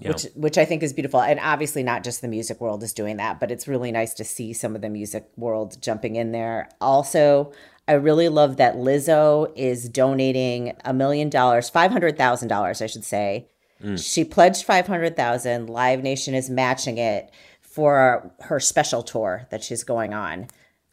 which 0.10 0.28
which 0.36 0.58
I 0.58 0.66
think 0.66 0.84
is 0.84 0.94
beautiful. 0.94 1.22
And 1.22 1.40
obviously, 1.40 1.84
not 1.84 2.04
just 2.04 2.22
the 2.22 2.28
music 2.28 2.60
world 2.60 2.84
is 2.84 2.94
doing 2.94 3.18
that, 3.18 3.40
but 3.40 3.52
it's 3.52 3.68
really 3.68 3.92
nice 3.92 4.14
to 4.16 4.24
see 4.24 4.54
some 4.54 4.76
of 4.76 4.82
the 4.82 4.90
music 4.90 5.30
world 5.36 5.82
jumping 5.82 6.16
in 6.16 6.32
there. 6.32 6.70
Also, 6.82 7.52
I 7.88 7.94
really 7.94 8.30
love 8.30 8.58
that 8.58 8.76
Lizzo 8.76 9.52
is 9.56 9.90
donating 9.90 10.74
a 10.86 10.94
million 10.94 11.30
dollars, 11.30 11.70
five 11.70 11.92
hundred 11.92 12.18
thousand 12.18 12.48
dollars, 12.48 12.82
I 12.82 12.88
should 12.88 13.06
say. 13.06 13.48
Mm. 13.84 14.04
She 14.04 14.24
pledged 14.24 14.66
five 14.66 14.88
hundred 14.88 15.16
thousand. 15.16 15.70
Live 15.70 16.02
Nation 16.02 16.34
is 16.34 16.50
matching 16.50 16.98
it 16.98 17.32
for 17.62 18.32
her 18.42 18.60
special 18.60 19.04
tour 19.04 19.48
that 19.50 19.64
she's 19.64 19.84
going 19.84 20.14
on 20.14 20.44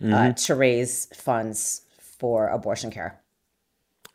uh, 0.01 0.05
mm-hmm. 0.05 0.15
uh, 0.15 0.33
to 0.33 0.55
raise 0.55 1.07
funds 1.15 1.83
for 1.99 2.49
abortion 2.49 2.91
care. 2.91 3.21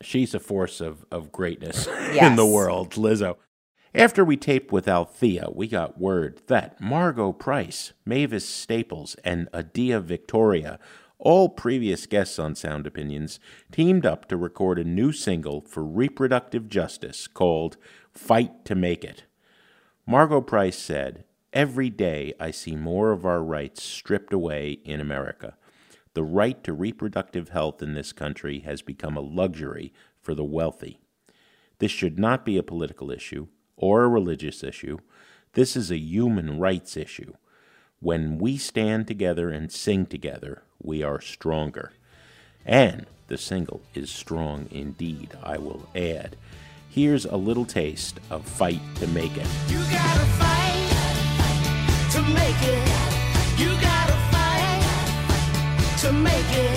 She's 0.01 0.33
a 0.33 0.39
force 0.39 0.81
of, 0.81 1.05
of 1.11 1.31
greatness 1.31 1.87
yes. 1.87 2.25
in 2.29 2.35
the 2.35 2.45
world, 2.45 2.91
Lizzo. 2.91 3.37
After 3.95 4.25
we 4.25 4.35
taped 4.35 4.73
with 4.73 4.89
Althea, 4.89 5.47
we 5.53 5.69
got 5.69 5.97
word 5.97 6.41
that 6.47 6.81
Margo 6.81 7.31
Price, 7.31 7.93
Mavis 8.05 8.45
Staples, 8.45 9.15
and 9.23 9.47
Adia 9.53 10.01
Victoria, 10.01 10.79
all 11.17 11.47
previous 11.47 12.05
guests 12.05 12.37
on 12.37 12.55
Sound 12.55 12.85
Opinions, 12.85 13.39
teamed 13.71 14.05
up 14.05 14.27
to 14.27 14.35
record 14.35 14.79
a 14.79 14.83
new 14.83 15.13
single 15.13 15.61
for 15.61 15.81
reproductive 15.81 16.67
justice 16.67 17.25
called 17.25 17.77
Fight 18.11 18.65
to 18.65 18.75
Make 18.75 19.05
It. 19.05 19.23
Margo 20.05 20.41
Price 20.41 20.77
said, 20.77 21.23
Every 21.53 21.89
day 21.89 22.33
I 22.37 22.51
see 22.51 22.75
more 22.75 23.13
of 23.13 23.25
our 23.25 23.41
rights 23.41 23.81
stripped 23.81 24.33
away 24.33 24.79
in 24.83 24.99
America. 24.99 25.55
The 26.15 26.23
right 26.23 26.61
to 26.65 26.73
reproductive 26.73 27.49
health 27.49 27.81
in 27.81 27.93
this 27.93 28.11
country 28.11 28.59
has 28.59 28.81
become 28.81 29.15
a 29.15 29.21
luxury 29.21 29.93
for 30.19 30.35
the 30.35 30.43
wealthy. 30.43 30.99
This 31.79 31.91
should 31.91 32.19
not 32.19 32.43
be 32.43 32.57
a 32.57 32.63
political 32.63 33.09
issue 33.09 33.47
or 33.77 34.03
a 34.03 34.09
religious 34.09 34.63
issue. 34.63 34.97
This 35.53 35.75
is 35.75 35.91
a 35.91 35.97
human 35.97 36.59
rights 36.59 36.97
issue. 36.97 37.33
When 37.99 38.37
we 38.37 38.57
stand 38.57 39.07
together 39.07 39.49
and 39.49 39.71
sing 39.71 40.05
together, 40.05 40.63
we 40.81 41.01
are 41.01 41.21
stronger. 41.21 41.93
And 42.65 43.05
the 43.27 43.37
single 43.37 43.81
is 43.93 44.09
strong 44.09 44.67
indeed, 44.71 45.37
I 45.41 45.57
will 45.57 45.89
add. 45.95 46.35
Here's 46.89 47.25
a 47.25 47.35
little 47.35 47.65
taste 47.65 48.19
of 48.29 48.45
Fight 48.45 48.81
to 48.95 49.07
Make 49.07 49.35
It. 49.37 49.47
You 49.69 49.79
gotta 49.91 50.25
fight 50.37 50.91
to 52.11 52.21
make 52.21 52.61
it. 52.61 53.59
You 53.59 53.69
gotta 53.81 54.13
fight 54.31 55.99
to 56.01 56.13
make 56.13 56.51
it. 56.57 56.74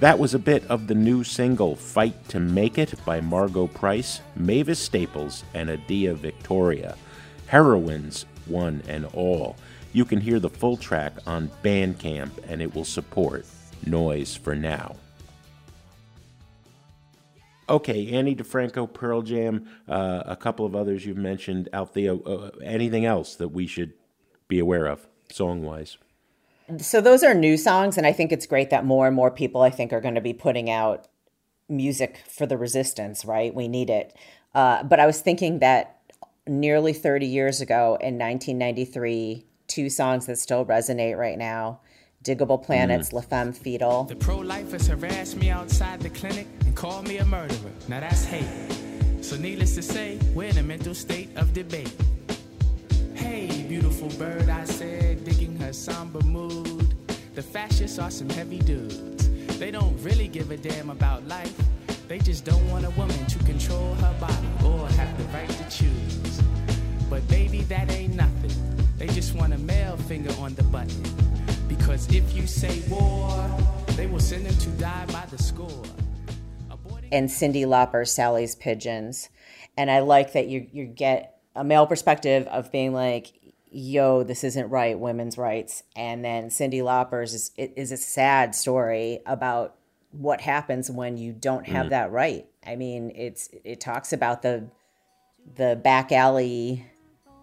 That 0.00 0.18
was 0.18 0.32
a 0.32 0.38
bit 0.38 0.64
of 0.70 0.86
the 0.86 0.94
new 0.94 1.22
single 1.22 1.76
Fight 1.76 2.26
to 2.30 2.40
Make 2.40 2.78
It 2.78 2.94
by 3.04 3.20
Margo 3.20 3.66
Price, 3.66 4.22
Mavis 4.34 4.78
Staples, 4.78 5.44
and 5.52 5.68
Adia 5.68 6.14
Victoria. 6.14 6.96
Heroines, 7.48 8.24
one 8.46 8.82
and 8.88 9.04
all. 9.12 9.56
You 9.92 10.06
can 10.06 10.18
hear 10.18 10.40
the 10.40 10.48
full 10.48 10.78
track 10.78 11.12
on 11.26 11.50
Bandcamp 11.62 12.30
and 12.48 12.62
it 12.62 12.74
will 12.74 12.86
support 12.86 13.44
Noise 13.84 14.34
for 14.34 14.54
Now. 14.54 14.96
Okay, 17.68 18.10
Ani 18.12 18.34
DiFranco, 18.34 18.90
Pearl 18.90 19.20
Jam, 19.20 19.68
uh, 19.86 20.22
a 20.24 20.34
couple 20.34 20.64
of 20.64 20.74
others 20.74 21.04
you've 21.04 21.18
mentioned, 21.18 21.68
Althea. 21.74 22.16
Uh, 22.16 22.50
anything 22.64 23.04
else 23.04 23.36
that 23.36 23.48
we 23.48 23.66
should 23.66 23.92
be 24.48 24.58
aware 24.58 24.86
of, 24.86 25.06
song 25.30 25.62
wise? 25.62 25.98
So 26.78 27.00
those 27.00 27.22
are 27.22 27.34
new 27.34 27.56
songs 27.56 27.96
and 27.96 28.06
i 28.06 28.12
think 28.12 28.32
it's 28.32 28.46
great 28.46 28.70
that 28.70 28.84
more 28.84 29.06
and 29.06 29.16
more 29.16 29.30
people 29.30 29.62
i 29.62 29.70
think 29.70 29.92
are 29.92 30.00
going 30.00 30.14
to 30.14 30.20
be 30.20 30.32
putting 30.32 30.70
out 30.70 31.08
music 31.68 32.22
for 32.28 32.46
the 32.46 32.56
resistance 32.56 33.24
right 33.24 33.54
we 33.54 33.68
need 33.68 33.90
it 33.90 34.14
uh, 34.54 34.82
but 34.82 34.98
i 35.00 35.06
was 35.06 35.20
thinking 35.20 35.60
that 35.60 36.00
nearly 36.46 36.92
30 36.92 37.26
years 37.26 37.60
ago 37.60 37.96
in 38.00 38.18
1993 38.18 39.44
two 39.66 39.88
songs 39.88 40.26
that 40.26 40.36
still 40.38 40.64
resonate 40.64 41.16
right 41.16 41.38
now 41.38 41.80
Digable 42.22 42.62
Planets, 42.62 43.08
mm. 43.08 43.12
La 43.14 43.20
Femme 43.22 43.52
Fetal. 43.52 44.04
The 44.04 44.16
pro-lifers 44.16 44.86
harassed 44.88 45.36
me 45.36 45.48
outside 45.48 46.00
the 46.00 46.10
clinic 46.10 46.46
and 46.66 46.76
called 46.76 47.08
me 47.08 47.16
a 47.16 47.24
murderer. 47.24 47.70
Now 47.88 48.00
that's 48.00 48.26
hate. 48.26 48.44
So 49.22 49.36
needless 49.36 49.74
to 49.76 49.82
say, 49.82 50.18
we're 50.34 50.50
in 50.50 50.58
a 50.58 50.62
mental 50.62 50.94
state 50.94 51.34
of 51.36 51.54
debate. 51.54 51.94
Hey, 53.14 53.64
beautiful 53.68 54.08
bird, 54.18 54.50
I 54.50 54.64
said, 54.64 55.24
somber 55.72 56.20
mood. 56.22 56.94
The 57.34 57.42
fascists 57.42 57.98
are 57.98 58.10
some 58.10 58.28
heavy 58.30 58.58
dudes. 58.58 59.28
They 59.58 59.70
don't 59.70 59.96
really 60.02 60.28
give 60.28 60.50
a 60.50 60.56
damn 60.56 60.90
about 60.90 61.26
life. 61.28 61.54
They 62.08 62.18
just 62.18 62.44
don't 62.44 62.68
want 62.70 62.84
a 62.84 62.90
woman 62.90 63.26
to 63.26 63.38
control 63.44 63.94
her 63.94 64.16
body 64.18 64.48
or 64.64 64.88
have 64.88 65.16
the 65.16 65.24
right 65.32 65.48
to 65.48 65.70
choose. 65.70 66.42
But 67.08 67.26
baby, 67.28 67.62
that 67.62 67.90
ain't 67.90 68.14
nothing. 68.14 68.50
They 68.98 69.06
just 69.08 69.34
want 69.34 69.52
a 69.52 69.58
male 69.58 69.96
finger 69.96 70.32
on 70.40 70.54
the 70.54 70.62
button. 70.64 71.02
Because 71.68 72.12
if 72.12 72.34
you 72.34 72.46
say 72.46 72.82
war, 72.88 73.50
they 73.96 74.06
will 74.06 74.20
send 74.20 74.46
them 74.46 74.56
to 74.56 74.70
die 74.80 75.06
by 75.06 75.24
the 75.30 75.38
score. 75.38 75.84
And 77.12 77.28
Cyndi 77.28 77.64
Lauper, 77.64 78.06
Sally's 78.06 78.54
Pigeons. 78.54 79.28
And 79.76 79.90
I 79.90 80.00
like 80.00 80.32
that 80.34 80.46
you 80.46 80.66
you 80.72 80.86
get 80.86 81.40
a 81.56 81.64
male 81.64 81.86
perspective 81.86 82.46
of 82.46 82.70
being 82.70 82.92
like, 82.92 83.32
yo, 83.70 84.22
this 84.22 84.44
isn't 84.44 84.68
right, 84.68 84.98
women's 84.98 85.38
rights. 85.38 85.82
And 85.96 86.24
then 86.24 86.48
Cyndi 86.48 86.82
Lauper's 86.82 87.34
is, 87.34 87.50
is 87.56 87.92
a 87.92 87.96
sad 87.96 88.54
story 88.54 89.20
about 89.26 89.76
what 90.12 90.40
happens 90.40 90.90
when 90.90 91.16
you 91.16 91.32
don't 91.32 91.66
have 91.66 91.86
mm. 91.86 91.90
that 91.90 92.10
right. 92.10 92.46
I 92.66 92.76
mean, 92.76 93.12
it's 93.14 93.48
it 93.64 93.80
talks 93.80 94.12
about 94.12 94.42
the 94.42 94.68
the 95.56 95.80
back 95.82 96.12
alley 96.12 96.86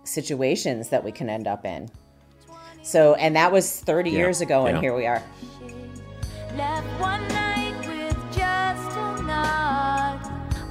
situations 0.04 0.90
that 0.90 1.04
we 1.04 1.12
can 1.12 1.30
end 1.30 1.48
up 1.48 1.66
in. 1.66 1.90
So, 2.84 3.16
and 3.16 3.36
that 3.36 3.52
was 3.52 3.82
30 3.82 4.10
yeah. 4.10 4.18
years 4.18 4.42
ago, 4.42 4.66
and 4.66 4.78
here 4.80 4.96
we 4.96 5.06
are. 5.06 5.24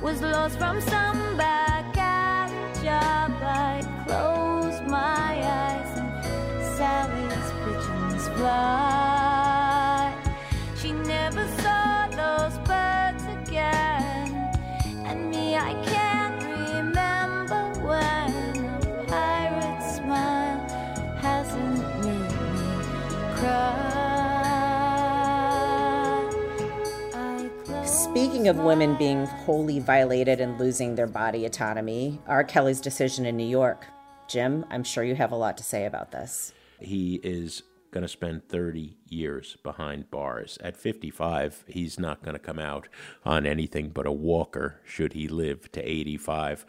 was 0.06 0.22
lost 0.22 0.56
from 0.56 0.80
some 0.82 1.25
Speaking 28.46 28.60
of 28.60 28.64
women 28.64 28.94
being 28.94 29.26
wholly 29.26 29.80
violated 29.80 30.40
and 30.40 30.56
losing 30.56 30.94
their 30.94 31.08
body 31.08 31.46
autonomy, 31.46 32.20
R. 32.28 32.44
Kelly's 32.44 32.80
decision 32.80 33.26
in 33.26 33.36
New 33.36 33.42
York. 33.42 33.86
Jim, 34.28 34.64
I'm 34.70 34.84
sure 34.84 35.02
you 35.02 35.16
have 35.16 35.32
a 35.32 35.36
lot 35.36 35.56
to 35.56 35.64
say 35.64 35.84
about 35.84 36.12
this. 36.12 36.52
He 36.78 37.16
is 37.24 37.64
going 37.90 38.02
to 38.02 38.08
spend 38.08 38.48
30 38.48 38.96
years 39.08 39.56
behind 39.62 40.10
bars. 40.10 40.58
At 40.62 40.76
55, 40.76 41.64
he's 41.66 41.98
not 41.98 42.22
going 42.22 42.34
to 42.34 42.38
come 42.38 42.58
out 42.58 42.88
on 43.24 43.46
anything 43.46 43.90
but 43.90 44.06
a 44.06 44.12
walker 44.12 44.80
should 44.84 45.12
he 45.12 45.28
live 45.28 45.70
to 45.72 45.80
85. 45.80 46.66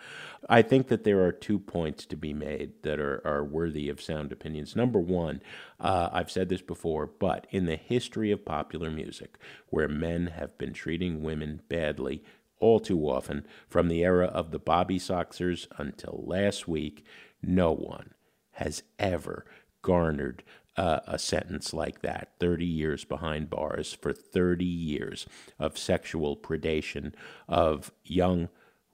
I 0.49 0.61
think 0.61 0.87
that 0.87 1.03
there 1.03 1.23
are 1.23 1.31
two 1.31 1.59
points 1.59 2.05
to 2.05 2.15
be 2.15 2.33
made 2.33 2.83
that 2.83 2.99
are, 2.99 3.21
are 3.25 3.43
worthy 3.43 3.89
of 3.89 4.01
sound 4.01 4.31
opinions. 4.31 4.75
Number 4.75 4.99
one, 4.99 5.41
uh, 5.79 6.09
I've 6.11 6.31
said 6.31 6.49
this 6.49 6.61
before, 6.61 7.07
but 7.07 7.47
in 7.49 7.65
the 7.65 7.75
history 7.75 8.31
of 8.31 8.45
popular 8.45 8.89
music, 8.89 9.37
where 9.69 9.87
men 9.87 10.27
have 10.27 10.57
been 10.57 10.73
treating 10.73 11.21
women 11.23 11.61
badly, 11.69 12.23
all 12.59 12.79
too 12.79 12.99
often, 13.09 13.45
from 13.67 13.87
the 13.87 14.03
era 14.03 14.27
of 14.27 14.51
the 14.51 14.59
Bobby 14.59 14.99
Soxers 14.99 15.67
until 15.77 16.23
last 16.25 16.67
week, 16.67 17.05
no 17.41 17.71
one 17.71 18.11
has 18.53 18.83
ever 18.97 19.45
garnered 19.81 20.43
uh, 20.77 20.99
a 21.07 21.17
sentence 21.17 21.73
like 21.73 22.01
that 22.01 22.33
30 22.39 22.65
years 22.65 23.03
behind 23.03 23.49
bars 23.49 23.93
for 23.93 24.13
30 24.13 24.63
years 24.65 25.25
of 25.59 25.77
sexual 25.77 26.37
predation 26.37 27.13
of 27.47 27.91
young 28.03 28.49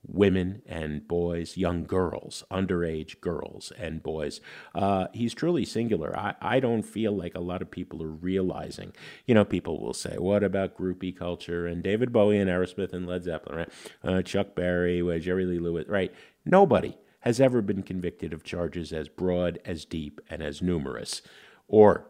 women 0.06 0.62
and 0.66 1.08
boys, 1.08 1.56
young 1.58 1.86
girls, 1.86 2.44
underage 2.52 3.20
girls 3.22 3.72
and 3.78 4.04
boys. 4.04 4.42
Uh, 4.76 5.08
he's 5.14 5.34
truly 5.34 5.66
singular. 5.66 6.18
I, 6.18 6.36
I 6.42 6.60
don't 6.60 6.84
feel 6.84 7.16
like 7.16 7.36
a 7.36 7.42
lot 7.42 7.62
of 7.62 7.72
people 7.72 8.04
are 8.04 8.08
realizing. 8.08 8.94
You 9.26 9.36
know, 9.36 9.46
people 9.46 9.80
will 9.80 9.94
say, 9.94 10.18
what 10.18 10.44
about 10.44 10.78
groupie 10.78 11.16
culture 11.16 11.66
and 11.68 11.82
David 11.82 12.12
Bowie 12.12 12.40
and 12.40 12.50
Aerosmith 12.50 12.94
and 12.94 13.08
Led 13.08 13.24
Zeppelin, 13.24 13.58
right? 13.58 13.70
Uh, 14.04 14.22
Chuck 14.22 14.56
Berry, 14.56 15.02
Jerry 15.20 15.46
Lee 15.46 15.60
Lewis, 15.60 15.88
right? 15.88 16.14
Nobody 16.46 16.98
has 17.22 17.40
ever 17.40 17.62
been 17.62 17.84
convicted 17.84 18.34
of 18.34 18.44
charges 18.44 18.92
as 18.92 19.08
broad, 19.08 19.58
as 19.64 19.86
deep, 19.86 20.20
and 20.30 20.44
as 20.44 20.62
numerous 20.62 21.22
or 21.68 22.08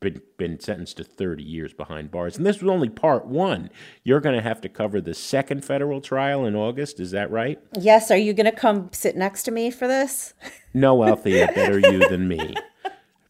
been, 0.00 0.22
been 0.38 0.58
sentenced 0.58 0.96
to 0.96 1.04
30 1.04 1.42
years 1.42 1.72
behind 1.72 2.10
bars. 2.10 2.36
And 2.36 2.46
this 2.46 2.60
was 2.60 2.70
only 2.70 2.88
part 2.88 3.26
one. 3.26 3.70
You're 4.02 4.20
going 4.20 4.34
to 4.34 4.42
have 4.42 4.60
to 4.62 4.68
cover 4.68 5.00
the 5.00 5.14
second 5.14 5.64
federal 5.64 6.00
trial 6.00 6.44
in 6.46 6.56
August. 6.56 6.98
Is 6.98 7.10
that 7.10 7.30
right? 7.30 7.58
Yes. 7.78 8.10
Are 8.10 8.16
you 8.16 8.32
going 8.32 8.50
to 8.50 8.52
come 8.52 8.90
sit 8.92 9.16
next 9.16 9.42
to 9.44 9.50
me 9.50 9.70
for 9.70 9.86
this? 9.86 10.34
No, 10.72 11.04
Althea. 11.04 11.52
Better 11.54 11.78
you 11.78 12.08
than 12.08 12.26
me. 12.26 12.54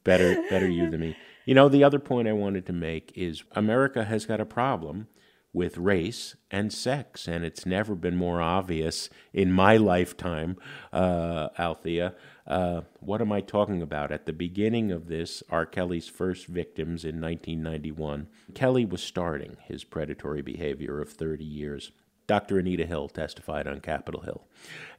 Better, 0.05 0.43
better 0.49 0.69
you 0.69 0.89
than 0.89 1.01
me. 1.01 1.17
You 1.45 1.55
know, 1.55 1.69
the 1.69 1.85
other 1.85 1.99
point 1.99 2.27
I 2.27 2.33
wanted 2.33 2.65
to 2.67 2.73
make 2.73 3.13
is 3.15 3.45
America 3.53 4.05
has 4.05 4.25
got 4.25 4.41
a 4.41 4.47
problem 4.47 5.09
with 5.53 5.77
race 5.77 6.37
and 6.51 6.73
sex, 6.73 7.27
and 7.27 7.45
it's 7.45 7.67
never 7.67 7.95
been 7.95 8.17
more 8.17 8.41
obvious 8.41 9.11
in 9.33 9.53
my 9.53 9.77
lifetime, 9.77 10.57
uh, 10.93 11.49
Althea. 11.59 12.15
Uh, 12.51 12.81
what 12.99 13.21
am 13.21 13.31
I 13.31 13.41
talking 13.41 13.81
about? 13.81 14.11
At 14.11 14.27
the 14.27 14.33
beginning 14.33 14.91
of 14.91 15.07
this, 15.07 15.41
R. 15.51 15.65
Kelly's 15.65 16.09
first 16.09 16.49
victims 16.49 17.05
in 17.05 17.21
1991, 17.21 18.27
Kelly 18.55 18.85
was 18.85 19.01
starting 19.05 19.57
his 19.63 19.85
predatory 19.85 20.43
behavior 20.43 21.01
of 21.01 21.13
30 21.13 21.45
years. 21.45 21.93
Dr. 22.27 22.59
Anita 22.59 22.87
Hill 22.87 23.09
testified 23.09 23.69
on 23.69 23.81
Capitol 23.81 24.23
Hill, 24.23 24.49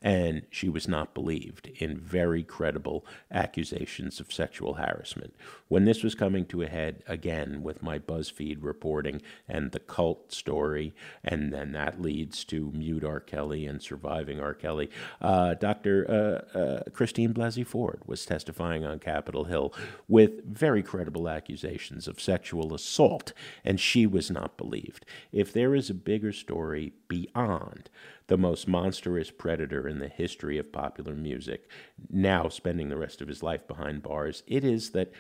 and 0.02 0.42
she 0.50 0.68
was 0.68 0.88
not 0.88 1.14
believed 1.14 1.68
in 1.76 2.00
very 2.00 2.44
credible 2.44 3.06
accusations 3.32 4.20
of 4.20 4.34
sexual 4.34 4.76
harassment. 4.76 5.36
When 5.68 5.86
this 5.86 6.04
was 6.04 6.16
coming 6.16 6.46
to 6.48 6.64
a 6.64 6.68
head 6.68 7.04
again 7.08 7.62
with 7.62 7.84
my 7.84 8.00
BuzzFeed 8.00 8.58
reporting 8.62 9.22
and 9.48 9.72
the 9.72 9.80
cult 9.80 10.32
story, 10.32 10.94
and 11.24 11.54
then 11.54 11.72
that 11.74 12.02
leads 12.02 12.44
to 12.46 12.72
Mute 12.74 13.04
R. 13.04 13.20
Kelly 13.20 13.66
and 13.66 13.82
Surviving 13.82 14.40
R. 14.40 14.54
Kelly, 14.54 14.90
uh, 15.22 15.54
Dr. 15.54 16.06
Uh, 16.10 16.58
uh, 16.58 16.84
Christine 16.92 17.34
Blasey 17.34 17.66
Ford 17.66 18.02
was 18.06 18.26
testifying 18.26 18.84
on 18.84 19.00
Capitol 19.00 19.46
Hill 19.46 19.74
with 20.08 20.44
very 20.46 20.82
credible 20.82 21.30
accusations 21.30 22.08
of 22.08 22.20
sexual 22.20 22.74
assault, 22.74 23.34
and 23.64 23.80
she 23.80 24.08
was 24.08 24.32
not 24.32 24.58
believed. 24.58 25.06
If 25.32 25.54
there 25.54 25.76
is 25.76 25.90
a 25.90 25.94
bigger 25.94 26.32
story, 26.32 26.94
beyond 27.08 27.90
the 28.32 28.38
most 28.38 28.66
monstrous 28.66 29.30
predator 29.30 29.90
in 29.90 30.00
the 30.00 30.08
history 30.08 30.58
of 30.58 30.72
popular 30.72 31.14
music, 31.14 31.70
now 32.10 32.48
spending 32.48 32.88
the 32.88 32.96
rest 32.96 33.20
of 33.20 33.28
his 33.28 33.44
life 33.44 33.68
behind 33.68 34.02
bars, 34.02 34.42
it 34.48 34.64
is 34.64 34.92
that 34.92 35.12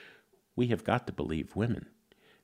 we 0.55 0.67
have 0.67 0.85
got 0.85 1.05
to 1.05 1.11
believe 1.11 1.53
women. 1.53 1.87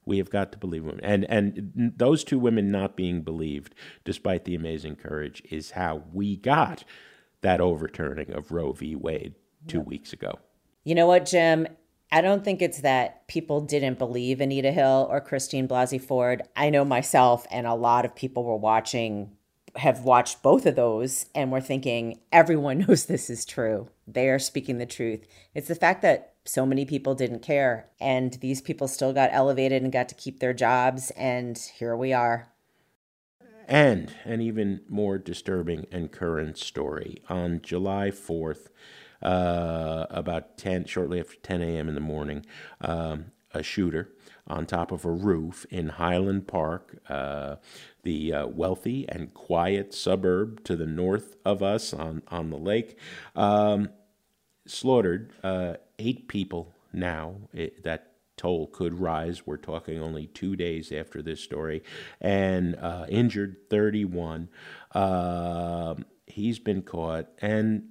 We 0.04 0.18
have 0.18 0.30
got 0.30 0.52
to 0.52 0.58
believe 0.58 0.84
women. 0.84 1.06
And, 1.06 1.24
and 1.30 1.94
those 1.96 2.26
two 2.26 2.38
women 2.38 2.70
not 2.70 2.98
being 2.98 3.22
believed, 3.22 3.76
despite 4.04 4.44
the 4.44 4.56
amazing 4.56 4.98
courage, 4.98 5.42
is 5.50 5.72
how 5.72 6.04
we 6.12 6.36
got 6.36 6.84
that 7.40 7.62
overturning 7.62 8.34
of 8.34 8.52
Roe 8.52 8.74
v. 8.74 8.94
Wade 8.94 9.36
two 9.70 9.78
yep. 9.78 9.88
weeks 9.88 10.12
ago. 10.12 10.38
You 10.84 10.96
know 10.96 11.08
what, 11.08 11.28
Jim? 11.28 11.66
I 12.12 12.20
don't 12.20 12.44
think 12.44 12.62
it's 12.62 12.82
that 12.82 13.26
people 13.30 13.62
didn't 13.62 14.00
believe 14.00 14.42
Anita 14.42 14.74
Hill 14.74 15.08
or 15.10 15.22
Christine 15.22 15.70
Blasey 15.70 16.02
Ford. 16.02 16.42
I 16.58 16.72
know 16.72 16.84
myself 16.84 17.48
and 17.50 17.66
a 17.66 17.74
lot 17.74 18.04
of 18.04 18.14
people 18.14 18.44
were 18.44 18.58
watching 18.58 19.32
have 19.78 20.02
watched 20.02 20.42
both 20.42 20.66
of 20.66 20.76
those 20.76 21.28
and 21.34 21.52
we're 21.52 21.62
thinking 21.62 22.20
everyone 22.32 22.80
knows 22.88 23.06
this 23.06 23.30
is 23.30 23.46
true. 23.46 23.90
They 24.08 24.30
are 24.30 24.40
speaking 24.40 24.78
the 24.78 24.86
truth. 24.86 25.26
It's 25.54 25.68
the 25.68 25.76
fact 25.76 26.02
that 26.02 26.34
so 26.46 26.66
many 26.66 26.86
people 26.86 27.16
didn't 27.16 27.42
care 27.42 27.90
and 28.00 28.34
these 28.36 28.62
people 28.62 28.88
still 28.88 29.14
got 29.14 29.30
elevated 29.34 29.84
and 29.84 29.92
got 29.92 30.10
to 30.10 30.16
keep 30.16 30.40
their 30.40 30.54
jobs 30.54 31.12
and 31.12 31.58
here 31.58 31.96
we 31.96 32.14
are. 32.14 32.50
And 33.68 34.14
an 34.24 34.42
even 34.42 34.82
more 34.88 35.18
disturbing 35.18 35.88
and 35.92 36.12
current 36.12 36.58
story. 36.58 37.22
On 37.28 37.60
July 37.62 38.12
4th, 38.12 38.70
uh, 39.22 40.06
about 40.10 40.58
10, 40.58 40.86
shortly 40.86 41.20
after 41.20 41.36
10 41.36 41.62
a.m. 41.62 41.90
in 41.90 41.96
the 41.96 42.02
morning, 42.02 42.46
um, 42.80 43.32
a 43.54 43.62
shooter 43.62 44.14
on 44.48 44.66
top 44.66 44.92
of 44.92 45.06
a 45.06 45.12
roof 45.12 45.66
in 45.70 45.90
Highland 45.90 46.48
Park, 46.48 47.00
uh, 47.10 47.58
the 48.08 48.32
uh, 48.32 48.48
wealthy 48.48 49.06
and 49.10 49.34
quiet 49.34 49.94
suburb 49.94 50.64
to 50.64 50.78
the 50.78 50.86
north 50.86 51.36
of 51.44 51.62
us 51.62 51.94
on, 51.94 52.24
on 52.30 52.50
the 52.50 52.58
lake, 52.58 52.98
um, 53.36 53.90
slaughtered 54.66 55.34
uh, 55.44 55.74
eight 56.00 56.30
people 56.30 56.74
now. 56.94 57.36
It, 57.54 57.84
that 57.84 58.14
toll 58.38 58.68
could 58.68 59.02
rise. 59.02 59.46
We're 59.46 59.58
talking 59.58 60.00
only 60.00 60.28
two 60.28 60.56
days 60.56 60.94
after 60.94 61.22
this 61.22 61.42
story, 61.42 61.84
and 62.22 62.78
uh, 62.78 63.08
injured 63.10 63.58
31. 63.70 64.48
Um, 64.94 66.06
he's 66.28 66.60
been 66.60 66.84
caught, 66.84 67.28
and 67.40 67.90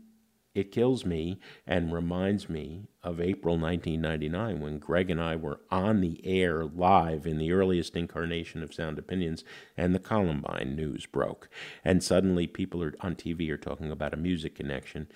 it 0.57 0.73
kills 0.73 1.05
me 1.05 1.39
and 1.67 1.93
reminds 1.93 2.49
me 2.49 2.89
of 3.03 3.21
April 3.21 3.59
1999 3.59 4.59
when 4.59 4.79
Greg 4.79 5.11
and 5.11 5.21
I 5.21 5.37
were 5.37 5.61
on 5.71 6.01
the 6.01 6.19
air 6.25 6.65
live 6.65 7.27
in 7.27 7.37
the 7.37 7.53
earliest 7.53 7.95
incarnation 7.95 8.63
of 8.63 8.73
Sound 8.73 8.99
Opinions 8.99 9.45
and 9.77 9.95
the 9.95 9.99
Columbine 9.99 10.75
news 10.75 11.05
broke. 11.05 11.51
And 11.85 12.03
suddenly 12.03 12.47
people 12.47 12.83
are 12.83 12.95
on 13.03 13.17
TV 13.17 13.51
are 13.51 13.59
talking 13.59 13.91
about 13.91 14.15
a 14.15 14.17
music 14.17 14.55
connection. 14.55 15.09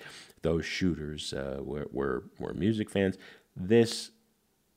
Those 0.43 0.63
shooters 0.63 1.33
uh, 1.33 1.61
were, 1.63 1.87
were, 1.91 2.25
were 2.37 2.53
music 2.53 2.91
fans. 2.91 3.17
This 3.55 4.11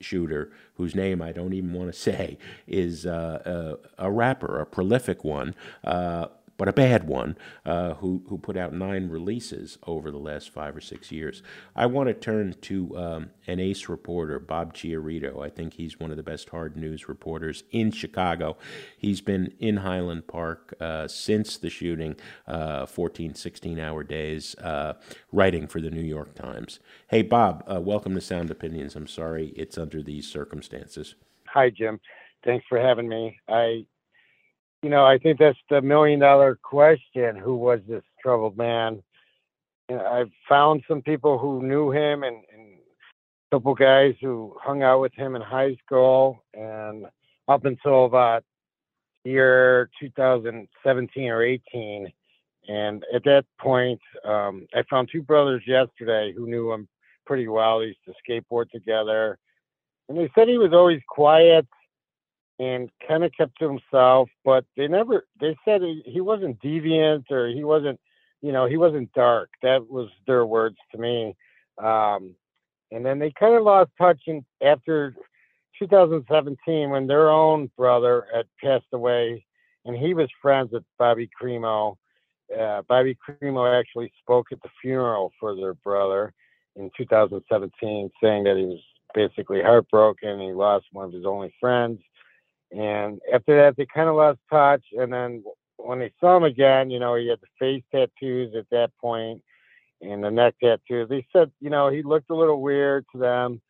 shooter, 0.00 0.50
whose 0.77 0.94
name 0.94 1.20
I 1.20 1.33
don't 1.33 1.53
even 1.53 1.74
want 1.74 1.92
to 1.92 1.98
say, 2.11 2.38
is 2.66 3.05
uh, 3.05 3.42
a, 3.44 3.50
uh, 3.50 4.07
a 4.07 4.11
rapper, 4.11 4.61
a 4.61 4.64
prolific 4.64 5.24
one. 5.24 5.55
Uh, 5.85 6.29
but 6.56 6.68
a 6.68 6.72
bad 6.72 7.06
one, 7.06 7.36
uh, 7.64 7.94
who, 7.94 8.22
who 8.28 8.38
put 8.38 8.56
out 8.56 8.72
nine 8.72 9.08
releases 9.08 9.78
over 9.86 10.10
the 10.10 10.18
last 10.18 10.50
five 10.50 10.76
or 10.76 10.80
six 10.80 11.10
years. 11.10 11.42
I 11.74 11.86
want 11.86 12.08
to 12.08 12.14
turn 12.14 12.54
to 12.62 12.96
um, 12.96 13.30
an 13.46 13.60
ace 13.60 13.88
reporter, 13.88 14.38
Bob 14.38 14.74
Chiarito. 14.74 15.44
I 15.44 15.48
think 15.48 15.74
he's 15.74 15.98
one 15.98 16.10
of 16.10 16.16
the 16.16 16.22
best 16.22 16.50
hard 16.50 16.76
news 16.76 17.08
reporters 17.08 17.64
in 17.70 17.90
Chicago. 17.90 18.56
He's 18.96 19.20
been 19.20 19.52
in 19.58 19.78
Highland 19.78 20.26
Park 20.26 20.74
uh, 20.80 21.08
since 21.08 21.56
the 21.56 21.70
shooting, 21.70 22.16
uh, 22.46 22.86
14, 22.86 23.34
16 23.34 23.78
hour 23.78 24.04
days, 24.04 24.54
uh, 24.56 24.94
writing 25.32 25.66
for 25.66 25.80
the 25.80 25.90
New 25.90 26.02
York 26.02 26.34
Times. 26.34 26.78
Hey, 27.08 27.22
Bob, 27.22 27.64
uh, 27.66 27.80
welcome 27.80 28.14
to 28.14 28.20
Sound 28.20 28.50
Opinions. 28.50 28.96
I'm 28.96 29.06
sorry 29.06 29.52
it's 29.56 29.78
under 29.78 30.02
these 30.02 30.28
circumstances. 30.28 31.14
Hi, 31.48 31.70
Jim. 31.70 32.00
Thanks 32.44 32.66
for 32.68 32.78
having 32.78 33.08
me. 33.08 33.38
I 33.48 33.86
you 34.84 34.90
know, 34.90 35.06
I 35.06 35.16
think 35.16 35.38
that's 35.38 35.58
the 35.70 35.80
million 35.80 36.20
dollar 36.20 36.58
question. 36.62 37.36
Who 37.36 37.56
was 37.56 37.80
this 37.88 38.02
troubled 38.20 38.58
man? 38.58 39.02
Know, 39.88 40.04
I've 40.04 40.30
found 40.46 40.82
some 40.86 41.00
people 41.00 41.38
who 41.38 41.62
knew 41.62 41.90
him 41.90 42.22
and, 42.22 42.36
and 42.52 42.74
a 43.50 43.56
couple 43.56 43.74
guys 43.74 44.14
who 44.20 44.54
hung 44.60 44.82
out 44.82 45.00
with 45.00 45.14
him 45.14 45.36
in 45.36 45.40
high 45.40 45.78
school 45.86 46.44
and 46.52 47.06
up 47.48 47.64
until 47.64 48.04
about 48.04 48.44
year 49.24 49.88
2017 50.00 51.30
or 51.30 51.42
18. 51.42 52.12
And 52.68 53.04
at 53.14 53.24
that 53.24 53.46
point, 53.58 54.02
um, 54.22 54.66
I 54.74 54.82
found 54.90 55.08
two 55.10 55.22
brothers 55.22 55.62
yesterday 55.66 56.34
who 56.36 56.46
knew 56.46 56.70
him 56.72 56.88
pretty 57.24 57.48
well. 57.48 57.78
They 57.78 57.86
used 57.86 58.00
to 58.04 58.12
skateboard 58.28 58.70
together. 58.70 59.38
And 60.10 60.18
they 60.18 60.30
said 60.34 60.48
he 60.48 60.58
was 60.58 60.74
always 60.74 61.00
quiet 61.08 61.66
and 62.58 62.90
kind 63.06 63.24
of 63.24 63.32
kept 63.36 63.58
to 63.58 63.68
himself. 63.68 64.28
But 64.44 64.64
they 64.76 64.88
never, 64.88 65.26
they 65.40 65.56
said 65.64 65.82
he, 66.04 66.20
wasn't 66.20 66.60
deviant 66.60 67.30
or 67.30 67.48
he 67.48 67.64
wasn't, 67.64 68.00
you 68.42 68.52
know, 68.52 68.66
he 68.66 68.76
wasn't 68.76 69.12
dark. 69.12 69.50
That 69.62 69.88
was 69.88 70.08
their 70.26 70.46
words 70.46 70.76
to 70.92 70.98
me. 70.98 71.36
Um, 71.82 72.34
and 72.92 73.04
then 73.04 73.18
they 73.18 73.32
kind 73.38 73.54
of 73.54 73.64
lost 73.64 73.90
touch 73.98 74.20
in, 74.26 74.44
after 74.62 75.14
2017 75.78 76.90
when 76.90 77.06
their 77.06 77.30
own 77.30 77.70
brother 77.76 78.26
had 78.32 78.46
passed 78.62 78.86
away, 78.92 79.44
and 79.84 79.96
he 79.96 80.14
was 80.14 80.28
friends 80.40 80.70
with 80.72 80.84
Bobby 80.98 81.28
Crimo. 81.40 81.96
Uh, 82.56 82.82
Bobby 82.88 83.16
Crimo 83.16 83.78
actually 83.78 84.12
spoke 84.20 84.48
at 84.52 84.62
the 84.62 84.68
funeral 84.80 85.32
for 85.40 85.56
their 85.56 85.74
brother 85.74 86.32
in 86.76 86.90
2017, 86.96 88.10
saying 88.22 88.44
that 88.44 88.56
he 88.56 88.64
was 88.64 88.80
basically 89.14 89.62
heartbroken. 89.62 90.40
He 90.40 90.52
lost 90.52 90.86
one 90.92 91.06
of 91.06 91.12
his 91.12 91.24
only 91.24 91.52
friends. 91.60 92.00
And 92.74 93.20
after 93.32 93.56
that, 93.56 93.76
they 93.76 93.87
kind 93.87 94.08
of 94.08 94.16
lost 94.16 94.40
touch. 94.50 94.84
And 94.92 95.12
then 95.12 95.44
when 95.76 95.98
they 96.00 96.12
saw 96.20 96.37
him 96.37 96.44
again, 96.44 96.90
you 96.90 96.98
know, 96.98 97.14
he 97.14 97.28
had 97.28 97.38
the 97.40 97.46
face 97.58 97.82
tattoos 97.92 98.54
at 98.56 98.68
that 98.70 98.90
point 99.00 99.42
and 100.00 100.24
the 100.24 100.30
neck 100.30 100.54
tattoos. 100.62 101.08
They 101.08 101.26
said, 101.32 101.50
you 101.60 101.70
know, 101.70 101.88
he 101.88 102.02
looked 102.02 102.30
a 102.30 102.34
little 102.34 102.60
weird 102.60 103.06
to 103.12 103.18
them, 103.18 103.60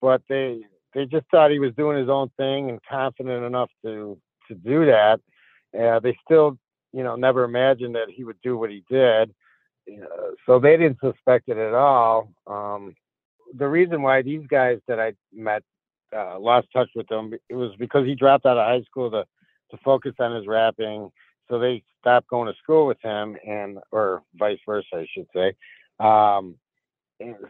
but 0.00 0.22
they 0.28 0.60
they 0.94 1.06
just 1.06 1.26
thought 1.30 1.50
he 1.50 1.58
was 1.58 1.74
doing 1.74 1.98
his 1.98 2.08
own 2.08 2.30
thing 2.36 2.70
and 2.70 2.80
confident 2.88 3.44
enough 3.44 3.70
to 3.84 4.18
to 4.48 4.54
do 4.54 4.86
that. 4.86 5.20
Uh, 5.78 6.00
they 6.00 6.16
still, 6.24 6.58
you 6.92 7.04
know, 7.04 7.14
never 7.14 7.44
imagined 7.44 7.94
that 7.94 8.08
he 8.08 8.24
would 8.24 8.40
do 8.42 8.56
what 8.56 8.70
he 8.70 8.82
did. 8.90 9.34
Uh, 9.90 10.30
so 10.46 10.58
they 10.58 10.76
didn't 10.76 10.98
suspect 11.00 11.48
it 11.48 11.56
at 11.58 11.74
all. 11.74 12.32
Um, 12.46 12.94
the 13.54 13.68
reason 13.68 14.02
why 14.02 14.22
these 14.22 14.46
guys 14.48 14.78
that 14.88 14.98
I 14.98 15.12
met 15.32 15.62
uh, 16.16 16.38
lost 16.38 16.68
touch 16.72 16.88
with 16.94 17.10
him. 17.10 17.34
It 17.48 17.54
was 17.54 17.72
because 17.78 18.06
he 18.06 18.14
dropped 18.14 18.46
out 18.46 18.58
of 18.58 18.66
high 18.66 18.82
school 18.82 19.10
to 19.10 19.24
to 19.70 19.76
focus 19.84 20.14
on 20.18 20.34
his 20.34 20.46
rapping. 20.46 21.10
So 21.48 21.58
they 21.58 21.82
stopped 22.00 22.28
going 22.28 22.52
to 22.52 22.58
school 22.62 22.86
with 22.86 22.98
him, 23.02 23.36
and 23.46 23.78
or 23.92 24.22
vice 24.34 24.58
versa, 24.66 24.86
I 24.94 25.06
should 25.12 25.26
say. 25.34 25.54
Um, 26.00 26.56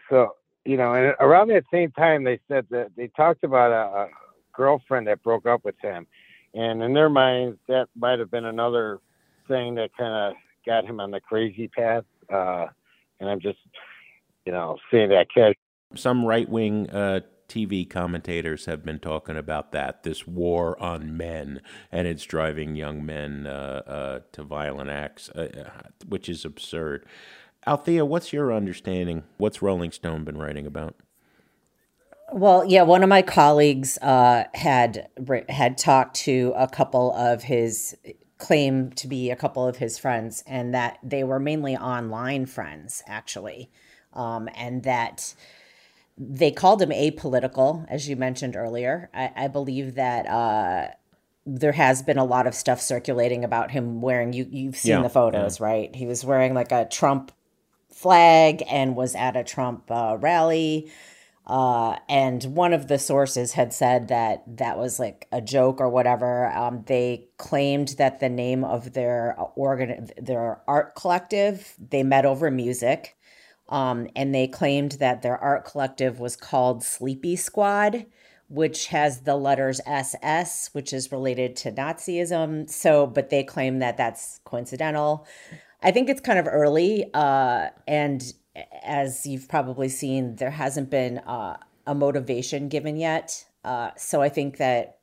so 0.08 0.32
you 0.64 0.76
know, 0.76 0.94
and 0.94 1.14
around 1.20 1.48
that 1.48 1.64
same 1.72 1.90
time, 1.92 2.24
they 2.24 2.40
said 2.48 2.66
that 2.70 2.90
they 2.96 3.08
talked 3.08 3.44
about 3.44 3.72
a, 3.72 4.02
a 4.02 4.08
girlfriend 4.52 5.06
that 5.06 5.22
broke 5.22 5.46
up 5.46 5.64
with 5.64 5.76
him, 5.80 6.06
and 6.54 6.82
in 6.82 6.94
their 6.94 7.10
minds, 7.10 7.58
that 7.68 7.88
might 7.96 8.18
have 8.18 8.30
been 8.30 8.44
another 8.44 8.98
thing 9.46 9.74
that 9.76 9.90
kind 9.96 10.14
of 10.14 10.34
got 10.66 10.84
him 10.84 11.00
on 11.00 11.10
the 11.10 11.20
crazy 11.20 11.68
path. 11.68 12.04
Uh, 12.32 12.66
and 13.20 13.28
I'm 13.28 13.40
just, 13.40 13.58
you 14.44 14.52
know, 14.52 14.78
seeing 14.90 15.08
that 15.08 15.28
catch. 15.32 15.56
Some 15.94 16.24
right 16.24 16.48
wing 16.48 16.90
uh, 16.90 17.20
TV 17.48 17.88
commentators 17.88 18.66
have 18.66 18.84
been 18.84 18.98
talking 18.98 19.36
about 19.36 19.72
that 19.72 20.02
this 20.02 20.26
war 20.26 20.80
on 20.82 21.16
men, 21.16 21.60
and 21.90 22.06
it's 22.06 22.24
driving 22.24 22.76
young 22.76 23.04
men 23.04 23.46
uh, 23.46 23.82
uh, 23.86 24.20
to 24.32 24.42
violent 24.42 24.90
acts, 24.90 25.30
uh, 25.30 25.48
uh, 25.66 25.88
which 26.06 26.28
is 26.28 26.44
absurd. 26.44 27.06
Althea, 27.66 28.04
what's 28.04 28.32
your 28.32 28.52
understanding? 28.52 29.24
What's 29.38 29.62
Rolling 29.62 29.92
Stone 29.92 30.24
been 30.24 30.38
writing 30.38 30.66
about? 30.66 30.96
Well, 32.32 32.64
yeah, 32.64 32.82
one 32.82 33.02
of 33.02 33.08
my 33.08 33.22
colleagues 33.22 33.96
uh, 33.98 34.44
had 34.54 35.08
had 35.48 35.78
talked 35.78 36.16
to 36.16 36.52
a 36.56 36.68
couple 36.68 37.12
of 37.14 37.42
his 37.42 37.96
claim 38.36 38.90
to 38.92 39.08
be 39.08 39.30
a 39.30 39.36
couple 39.36 39.66
of 39.66 39.76
his 39.78 39.98
friends, 39.98 40.44
and 40.46 40.74
that 40.74 40.98
they 41.02 41.24
were 41.24 41.40
mainly 41.40 41.76
online 41.76 42.46
friends, 42.46 43.02
actually, 43.06 43.70
um, 44.12 44.48
and 44.54 44.82
that 44.82 45.34
they 46.18 46.50
called 46.50 46.82
him 46.82 46.90
apolitical, 46.90 47.86
as 47.88 48.08
you 48.08 48.16
mentioned 48.16 48.56
earlier. 48.56 49.08
I, 49.14 49.30
I 49.36 49.48
believe 49.48 49.94
that 49.94 50.26
uh, 50.26 50.88
there 51.46 51.72
has 51.72 52.02
been 52.02 52.18
a 52.18 52.24
lot 52.24 52.46
of 52.46 52.54
stuff 52.54 52.80
circulating 52.80 53.44
about 53.44 53.70
him 53.70 54.00
wearing. 54.00 54.32
You 54.32 54.46
you've 54.50 54.76
seen 54.76 54.92
yeah, 54.92 55.02
the 55.02 55.08
photos, 55.08 55.60
yeah. 55.60 55.66
right? 55.66 55.94
He 55.94 56.06
was 56.06 56.24
wearing 56.24 56.54
like 56.54 56.72
a 56.72 56.86
Trump 56.86 57.32
flag 57.90 58.62
and 58.68 58.96
was 58.96 59.14
at 59.14 59.36
a 59.36 59.44
Trump 59.44 59.90
uh, 59.90 60.16
rally. 60.20 60.90
Uh, 61.46 61.96
and 62.10 62.44
one 62.44 62.74
of 62.74 62.88
the 62.88 62.98
sources 62.98 63.52
had 63.52 63.72
said 63.72 64.08
that 64.08 64.42
that 64.58 64.76
was 64.76 65.00
like 65.00 65.26
a 65.32 65.40
joke 65.40 65.80
or 65.80 65.88
whatever. 65.88 66.52
Um, 66.52 66.84
they 66.86 67.28
claimed 67.38 67.88
that 67.96 68.20
the 68.20 68.28
name 68.28 68.64
of 68.64 68.92
their 68.92 69.34
organ, 69.56 70.10
their 70.20 70.60
art 70.68 70.94
collective, 70.94 71.74
they 71.78 72.02
met 72.02 72.26
over 72.26 72.50
music. 72.50 73.16
Um, 73.68 74.08
and 74.16 74.34
they 74.34 74.48
claimed 74.48 74.92
that 74.92 75.22
their 75.22 75.36
art 75.36 75.64
collective 75.64 76.18
was 76.18 76.36
called 76.36 76.82
Sleepy 76.82 77.36
Squad, 77.36 78.06
which 78.48 78.86
has 78.86 79.20
the 79.20 79.36
letters 79.36 79.80
SS, 79.86 80.70
which 80.72 80.92
is 80.92 81.12
related 81.12 81.54
to 81.56 81.72
Nazism. 81.72 82.68
So, 82.68 83.06
but 83.06 83.30
they 83.30 83.44
claim 83.44 83.78
that 83.80 83.96
that's 83.96 84.40
coincidental. 84.44 85.26
I 85.82 85.90
think 85.90 86.08
it's 86.08 86.20
kind 86.20 86.38
of 86.38 86.46
early. 86.48 87.10
Uh, 87.12 87.68
and 87.86 88.22
as 88.82 89.26
you've 89.26 89.48
probably 89.48 89.88
seen, 89.88 90.36
there 90.36 90.50
hasn't 90.50 90.90
been 90.90 91.18
uh, 91.18 91.58
a 91.86 91.94
motivation 91.94 92.68
given 92.68 92.96
yet. 92.96 93.44
Uh, 93.64 93.90
so 93.96 94.22
I 94.22 94.28
think 94.28 94.56
that, 94.56 94.98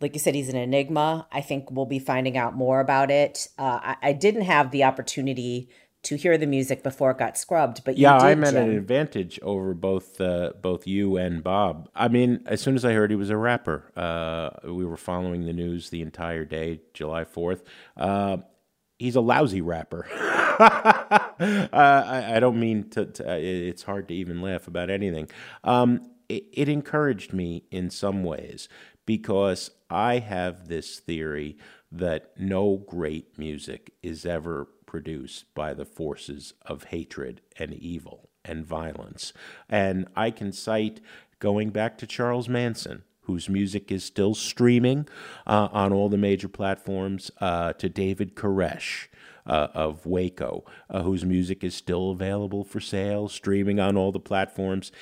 like 0.00 0.14
you 0.14 0.20
said, 0.20 0.34
he's 0.34 0.48
an 0.48 0.56
enigma. 0.56 1.26
I 1.30 1.42
think 1.42 1.70
we'll 1.70 1.86
be 1.86 1.98
finding 1.98 2.38
out 2.38 2.56
more 2.56 2.80
about 2.80 3.10
it. 3.10 3.48
Uh, 3.58 3.80
I, 3.82 3.96
I 4.02 4.12
didn't 4.12 4.42
have 4.42 4.70
the 4.70 4.84
opportunity 4.84 5.68
to 6.02 6.16
hear 6.16 6.38
the 6.38 6.46
music 6.46 6.82
before 6.82 7.10
it 7.10 7.18
got 7.18 7.36
scrubbed. 7.36 7.84
But 7.84 7.98
yeah, 7.98 8.18
did, 8.18 8.26
I'm 8.26 8.44
at 8.44 8.54
Jim. 8.54 8.70
an 8.70 8.76
advantage 8.76 9.38
over 9.42 9.74
both 9.74 10.20
uh, 10.20 10.52
both 10.60 10.86
you 10.86 11.16
and 11.16 11.42
Bob. 11.42 11.88
I 11.94 12.08
mean, 12.08 12.42
as 12.46 12.60
soon 12.60 12.74
as 12.74 12.84
I 12.84 12.92
heard 12.92 13.10
he 13.10 13.16
was 13.16 13.30
a 13.30 13.36
rapper, 13.36 13.92
uh, 13.96 14.50
we 14.70 14.84
were 14.84 14.96
following 14.96 15.44
the 15.44 15.52
news 15.52 15.90
the 15.90 16.02
entire 16.02 16.44
day, 16.44 16.80
July 16.94 17.24
Fourth. 17.24 17.62
Uh, 17.96 18.38
he's 18.98 19.16
a 19.16 19.20
lousy 19.20 19.60
rapper. 19.60 20.08
Uh, 21.40 21.68
I, 21.72 22.36
I, 22.36 22.40
don't 22.40 22.60
mean 22.60 22.90
to, 22.90 23.06
to, 23.06 23.32
uh, 23.32 23.34
It's 23.34 23.84
hard 23.84 24.08
to 24.08 24.14
even 24.14 24.42
laugh 24.42 24.68
about 24.68 24.90
anything. 24.90 25.30
Um, 25.64 26.10
it, 26.28 26.44
it 26.52 26.68
encouraged 26.68 27.32
me 27.32 27.64
in 27.70 27.88
some 27.88 28.24
ways 28.24 28.68
because 29.06 29.70
I 29.88 30.18
have 30.18 30.68
this 30.68 30.98
theory 30.98 31.56
that 31.92 32.32
no 32.38 32.76
great 32.76 33.38
music 33.38 33.92
is 34.02 34.24
ever 34.26 34.68
produced 34.90 35.44
by 35.54 35.72
the 35.72 35.84
forces 35.84 36.52
of 36.66 36.84
hatred 36.84 37.40
and 37.56 37.72
evil 37.74 38.28
and 38.44 38.66
violence. 38.66 39.32
And 39.68 40.08
I 40.16 40.32
can 40.32 40.50
cite 40.50 41.00
going 41.38 41.70
back 41.70 41.96
to 41.98 42.08
Charles 42.08 42.48
Manson, 42.48 43.04
whose 43.22 43.48
music 43.48 43.92
is 43.92 44.02
still 44.02 44.34
streaming 44.34 45.06
uh, 45.46 45.68
on 45.70 45.92
all 45.92 46.08
the 46.08 46.18
major 46.18 46.48
platforms, 46.48 47.30
uh, 47.40 47.72
to 47.74 47.88
David 47.88 48.34
Koresh. 48.34 49.06
Uh, 49.46 49.68
of 49.74 50.04
Waco, 50.04 50.64
uh, 50.90 51.02
whose 51.02 51.24
music 51.24 51.64
is 51.64 51.74
still 51.74 52.10
available 52.10 52.62
for 52.62 52.78
sale, 52.78 53.26
streaming 53.26 53.80
on 53.80 53.96
all 53.96 54.12
the 54.12 54.20
platforms 54.20 54.92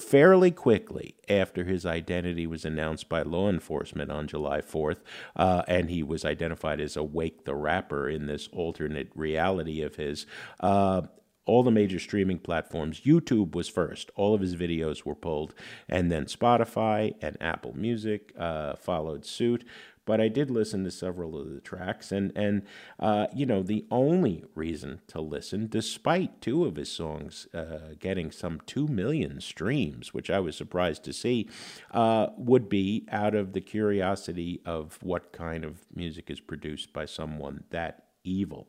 fairly 0.00 0.50
quickly 0.50 1.14
after 1.28 1.64
his 1.64 1.86
identity 1.86 2.46
was 2.46 2.64
announced 2.64 3.08
by 3.08 3.22
law 3.22 3.48
enforcement 3.48 4.10
on 4.10 4.26
July 4.26 4.60
4th, 4.60 4.98
uh, 5.36 5.62
and 5.68 5.90
he 5.90 6.02
was 6.02 6.24
identified 6.24 6.80
as 6.80 6.96
Awake 6.96 7.44
the 7.44 7.54
Rapper 7.54 8.08
in 8.08 8.26
this 8.26 8.48
alternate 8.52 9.10
reality 9.14 9.82
of 9.82 9.96
his. 9.96 10.26
Uh, 10.58 11.02
all 11.46 11.62
the 11.64 11.70
major 11.70 11.98
streaming 11.98 12.38
platforms. 12.38 13.00
YouTube 13.00 13.56
was 13.56 13.68
first. 13.68 14.10
All 14.14 14.34
of 14.34 14.40
his 14.40 14.54
videos 14.54 15.04
were 15.04 15.16
pulled, 15.16 15.52
and 15.88 16.10
then 16.10 16.26
Spotify 16.26 17.14
and 17.20 17.36
Apple 17.40 17.72
Music 17.76 18.32
uh, 18.38 18.76
followed 18.76 19.24
suit. 19.24 19.64
But 20.10 20.20
I 20.20 20.26
did 20.26 20.50
listen 20.50 20.82
to 20.82 20.90
several 20.90 21.40
of 21.40 21.54
the 21.54 21.60
tracks, 21.60 22.10
and 22.10 22.32
and 22.34 22.62
uh, 22.98 23.28
you 23.32 23.46
know 23.46 23.62
the 23.62 23.86
only 23.92 24.42
reason 24.56 25.00
to 25.06 25.20
listen, 25.20 25.68
despite 25.68 26.40
two 26.40 26.64
of 26.64 26.74
his 26.74 26.90
songs 26.90 27.46
uh, 27.54 27.94
getting 28.00 28.32
some 28.32 28.60
two 28.66 28.88
million 28.88 29.40
streams, 29.40 30.12
which 30.12 30.28
I 30.28 30.40
was 30.40 30.56
surprised 30.56 31.04
to 31.04 31.12
see, 31.12 31.48
uh, 31.92 32.26
would 32.36 32.68
be 32.68 33.06
out 33.12 33.36
of 33.36 33.52
the 33.52 33.60
curiosity 33.60 34.60
of 34.66 34.98
what 35.00 35.30
kind 35.30 35.64
of 35.64 35.86
music 35.94 36.28
is 36.28 36.40
produced 36.40 36.92
by 36.92 37.04
someone 37.04 37.62
that 37.70 38.06
evil. 38.24 38.66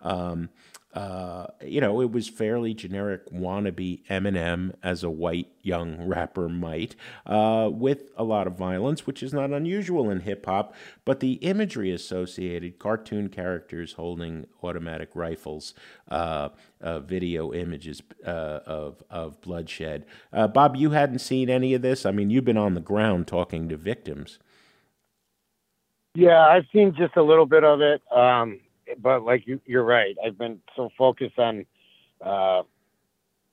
Um, 0.00 0.48
uh, 0.92 1.46
you 1.64 1.80
know, 1.80 2.00
it 2.00 2.10
was 2.10 2.28
fairly 2.28 2.74
generic 2.74 3.30
wannabe 3.30 4.04
Eminem 4.06 4.74
as 4.82 5.04
a 5.04 5.10
white 5.10 5.48
young 5.62 6.04
rapper 6.04 6.48
might, 6.48 6.96
uh, 7.26 7.70
with 7.72 8.10
a 8.16 8.24
lot 8.24 8.48
of 8.48 8.54
violence, 8.54 9.06
which 9.06 9.22
is 9.22 9.32
not 9.32 9.50
unusual 9.50 10.10
in 10.10 10.20
hip 10.20 10.46
hop. 10.46 10.74
But 11.04 11.20
the 11.20 11.34
imagery 11.34 11.92
associated, 11.92 12.80
cartoon 12.80 13.28
characters 13.28 13.92
holding 13.92 14.48
automatic 14.62 15.10
rifles, 15.14 15.74
uh, 16.08 16.48
uh 16.80 16.98
video 16.98 17.52
images 17.52 18.02
uh, 18.26 18.60
of 18.66 19.02
of 19.10 19.40
bloodshed. 19.42 20.06
Uh, 20.32 20.48
Bob, 20.48 20.74
you 20.74 20.90
hadn't 20.90 21.20
seen 21.20 21.48
any 21.48 21.72
of 21.74 21.82
this. 21.82 22.04
I 22.04 22.10
mean, 22.10 22.30
you've 22.30 22.44
been 22.44 22.56
on 22.56 22.74
the 22.74 22.80
ground 22.80 23.28
talking 23.28 23.68
to 23.68 23.76
victims. 23.76 24.40
Yeah, 26.16 26.44
I've 26.44 26.66
seen 26.72 26.94
just 26.98 27.16
a 27.16 27.22
little 27.22 27.46
bit 27.46 27.62
of 27.62 27.80
it. 27.80 28.02
Um, 28.10 28.58
but 28.98 29.22
like 29.22 29.46
you, 29.46 29.60
you're 29.66 29.84
right. 29.84 30.16
I've 30.24 30.38
been 30.38 30.60
so 30.76 30.90
focused 30.96 31.38
on 31.38 31.66
uh, 32.24 32.62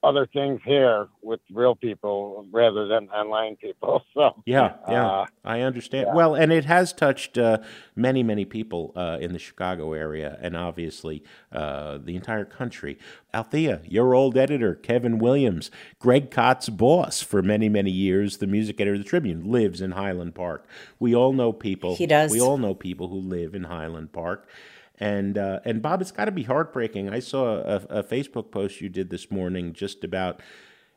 other 0.03 0.27
things 0.27 0.61
here 0.63 1.07
with 1.21 1.39
real 1.51 1.75
people 1.75 2.45
rather 2.51 2.87
than 2.87 3.09
online 3.09 3.55
people. 3.55 4.03
So 4.13 4.41
yeah, 4.47 4.73
yeah, 4.89 5.05
uh, 5.05 5.25
I 5.45 5.61
understand. 5.61 6.07
Yeah. 6.07 6.15
Well, 6.15 6.33
and 6.33 6.51
it 6.51 6.65
has 6.65 6.91
touched 6.91 7.37
uh, 7.37 7.59
many, 7.95 8.23
many 8.23 8.45
people 8.45 8.93
uh, 8.95 9.19
in 9.21 9.31
the 9.31 9.37
Chicago 9.37 9.93
area, 9.93 10.39
and 10.41 10.57
obviously 10.57 11.23
uh, 11.51 11.99
the 11.99 12.15
entire 12.15 12.45
country. 12.45 12.97
Althea, 13.31 13.81
your 13.85 14.15
old 14.15 14.35
editor, 14.35 14.73
Kevin 14.73 15.19
Williams, 15.19 15.69
Greg 15.99 16.31
Kot's 16.31 16.69
boss 16.69 17.21
for 17.21 17.43
many, 17.43 17.69
many 17.69 17.91
years, 17.91 18.37
the 18.37 18.47
music 18.47 18.81
editor 18.81 18.95
of 18.95 19.03
the 19.03 19.07
Tribune, 19.07 19.51
lives 19.51 19.81
in 19.81 19.91
Highland 19.91 20.33
Park. 20.33 20.65
We 20.97 21.13
all 21.13 21.33
know 21.33 21.53
people. 21.53 21.95
He 21.95 22.07
does. 22.07 22.31
We 22.31 22.41
all 22.41 22.57
know 22.57 22.73
people 22.73 23.09
who 23.09 23.19
live 23.19 23.53
in 23.53 23.65
Highland 23.65 24.13
Park. 24.13 24.47
And 24.99 25.37
uh, 25.37 25.59
and 25.63 25.81
Bob, 25.81 26.01
it's 26.01 26.11
got 26.11 26.25
to 26.25 26.31
be 26.31 26.43
heartbreaking. 26.43 27.09
I 27.09 27.19
saw 27.19 27.57
a, 27.57 27.75
a, 27.89 28.03
Facebook 28.03 28.51
post 28.51 28.81
you 28.81 28.89
did 28.89 29.11
this 29.11 29.29
morning 29.29 29.73
just 29.73 30.03
about, 30.03 30.41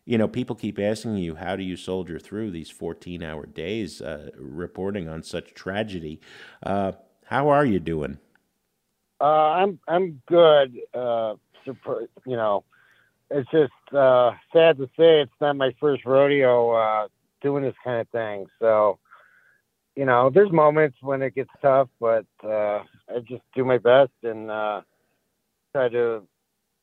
you 0.06 0.16
know, 0.16 0.26
people 0.26 0.56
keep 0.56 0.78
asking 0.78 1.16
you 1.16 1.34
how 1.34 1.54
do 1.54 1.62
you 1.62 1.76
soldier 1.76 2.18
through 2.18 2.50
these 2.50 2.70
fourteen 2.70 3.22
hour 3.22 3.44
days 3.44 4.00
uh, 4.00 4.30
reporting 4.38 5.08
on 5.08 5.22
such 5.22 5.52
tragedy. 5.52 6.18
Uh, 6.62 6.92
how 7.26 7.50
are 7.50 7.66
you 7.66 7.78
doing? 7.78 8.18
Uh, 9.20 9.24
I'm 9.24 9.78
I'm 9.86 10.22
good. 10.26 10.78
Uh, 10.94 11.34
you 11.66 12.36
know, 12.36 12.64
it's 13.30 13.50
just 13.50 13.94
uh, 13.94 14.32
sad 14.50 14.78
to 14.78 14.86
say 14.98 15.20
it's 15.20 15.32
not 15.42 15.56
my 15.56 15.74
first 15.78 16.06
rodeo 16.06 17.06
doing 17.42 17.64
this 17.64 17.74
kind 17.84 18.00
of 18.00 18.08
thing. 18.08 18.46
So 18.58 18.98
you 19.96 20.04
know, 20.04 20.30
there's 20.32 20.52
moments 20.52 20.98
when 21.00 21.22
it 21.22 21.34
gets 21.34 21.50
tough, 21.60 21.88
but 22.00 22.26
uh, 22.44 22.82
I 23.08 23.20
just 23.28 23.42
do 23.54 23.64
my 23.64 23.78
best 23.78 24.12
and 24.22 24.50
uh, 24.50 24.82
try 25.72 25.88
to 25.88 26.22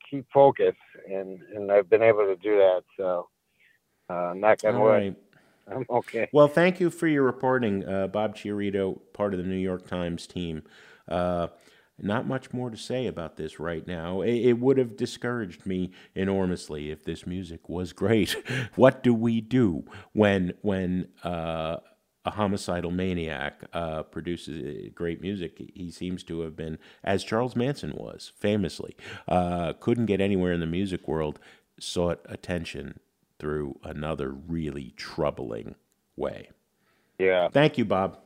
keep 0.09 0.25
focus, 0.33 0.75
and 1.09 1.39
and 1.53 1.71
I've 1.71 1.89
been 1.89 2.03
able 2.03 2.25
to 2.25 2.35
do 2.35 2.57
that. 2.57 2.83
So, 2.97 3.27
uh, 4.09 4.33
knock 4.35 4.59
on 4.65 4.79
wood. 4.79 4.89
Right. 4.89 5.15
I'm 5.69 5.85
okay. 5.89 6.29
Well, 6.31 6.47
thank 6.47 6.79
you 6.79 6.89
for 6.89 7.07
your 7.07 7.23
reporting, 7.23 7.85
uh, 7.85 8.07
Bob 8.07 8.35
Chiarito, 8.35 9.01
part 9.13 9.33
of 9.33 9.39
the 9.39 9.45
New 9.45 9.57
York 9.57 9.85
Times 9.85 10.25
team. 10.25 10.63
Uh, 11.09 11.47
not 11.99 12.27
much 12.27 12.53
more 12.53 12.69
to 12.69 12.77
say 12.77 13.07
about 13.07 13.37
this 13.37 13.59
right 13.59 13.85
now. 13.85 14.21
It, 14.21 14.35
it, 14.35 14.59
would 14.59 14.77
have 14.77 14.95
discouraged 14.95 15.65
me 15.65 15.91
enormously 16.15 16.91
if 16.91 17.03
this 17.03 17.25
music 17.25 17.67
was 17.67 17.91
great. 17.91 18.35
what 18.75 19.03
do 19.03 19.13
we 19.13 19.41
do 19.41 19.83
when 20.13 20.53
when 20.61 21.09
uh, 21.23 21.77
a 22.27 22.31
homicidal 22.31 22.91
maniac, 22.91 23.61
uh, 23.71 24.03
produces 24.03 24.91
great 24.93 25.21
music. 25.21 25.71
He 25.73 25.89
seems 25.89 26.23
to 26.23 26.41
have 26.41 26.57
been, 26.57 26.77
as 27.01 27.23
Charles 27.23 27.55
Manson 27.55 27.93
was 27.95 28.33
famously, 28.35 28.97
uh, 29.29 29.71
couldn't 29.79 30.07
get 30.07 30.19
anywhere 30.19 30.51
in 30.51 30.59
the 30.59 30.65
music 30.65 31.07
world, 31.07 31.39
sought 31.79 32.19
attention 32.27 32.99
through 33.39 33.79
another 33.81 34.29
really 34.31 34.93
troubling 34.97 35.75
way. 36.17 36.49
Yeah. 37.17 37.47
Thank 37.47 37.77
you, 37.77 37.85
Bob. 37.85 38.19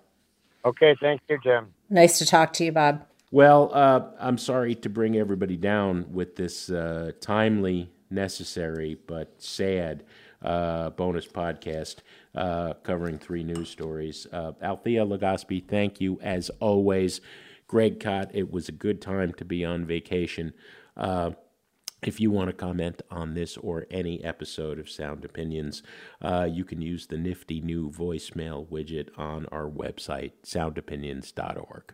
Okay, 0.66 0.96
thank 1.00 1.22
you, 1.30 1.38
Jim. 1.44 1.68
Nice 1.92 2.18
to 2.18 2.26
talk 2.26 2.54
to 2.54 2.66
you, 2.66 2.72
Bob. 2.72 3.06
Well, 3.30 3.70
uh, 3.72 4.02
I'm 4.20 4.40
sorry 4.40 4.74
to 4.76 4.90
bring 4.90 5.16
everybody 5.16 5.58
down 5.58 6.12
with 6.12 6.38
this 6.38 6.72
uh, 6.72 7.12
timely, 7.22 7.92
necessary, 8.10 8.98
but 9.06 9.36
sad 9.38 10.04
uh, 10.42 10.90
bonus 10.92 11.28
podcast 11.28 11.98
uh, 12.36 12.74
covering 12.84 13.18
three 13.18 13.44
news 13.44 13.70
stories. 13.70 14.28
Uh, 14.32 14.54
Althea 14.62 15.06
Legaspi, 15.06 15.68
thank 15.68 16.02
you 16.02 16.20
as 16.22 16.50
always. 16.60 17.22
Greg 17.68 18.00
Kot, 18.00 18.32
it 18.34 18.52
was 18.52 18.68
a 18.68 18.74
good 18.74 19.02
time 19.02 19.34
to 19.34 19.46
be 19.46 19.64
on 19.64 19.86
vacation. 19.86 20.54
Uh, 20.98 21.32
if 22.04 22.20
you 22.20 22.32
want 22.32 22.50
to 22.50 22.54
comment 22.54 23.02
on 23.12 23.36
this 23.36 23.58
or 23.58 23.86
any 23.92 24.24
episode 24.24 24.80
of 24.80 24.90
Sound 24.90 25.24
Opinions, 25.24 25.84
uh, 26.22 26.48
you 26.52 26.66
can 26.66 26.82
use 26.82 27.08
the 27.08 27.18
nifty 27.18 27.62
new 27.62 27.92
voicemail 27.92 28.68
widget 28.68 29.10
on 29.18 29.46
our 29.52 29.70
website, 29.70 30.32
soundopinions.org. 30.44 31.94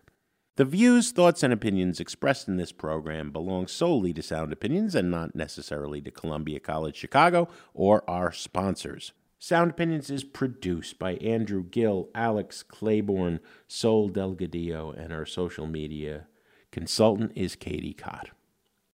The 0.58 0.66
views, 0.66 1.12
thoughts, 1.12 1.44
and 1.44 1.54
opinions 1.54 2.00
expressed 2.00 2.48
in 2.48 2.58
this 2.58 2.72
program 2.72 3.30
belong 3.30 3.68
solely 3.68 4.12
to 4.14 4.24
Sound 4.24 4.52
Opinions 4.52 4.96
and 4.96 5.12
not 5.12 5.36
necessarily 5.36 6.02
to 6.02 6.10
Columbia 6.10 6.60
College 6.60 6.96
Chicago 6.96 7.48
or 7.76 8.04
our 8.10 8.32
sponsors. 8.32 9.14
Sound 9.38 9.70
Opinions 9.70 10.10
is 10.10 10.24
produced 10.24 10.98
by 10.98 11.14
Andrew 11.18 11.64
Gill, 11.64 12.10
Alex 12.16 12.64
Claiborne, 12.64 13.40
Sol 13.68 14.10
Delgadillo, 14.10 15.00
and 15.00 15.14
our 15.14 15.28
social 15.28 15.68
media 15.68 16.26
consultant 16.72 17.34
is 17.36 17.56
Katie 17.56 17.94
Kott. 17.94 18.30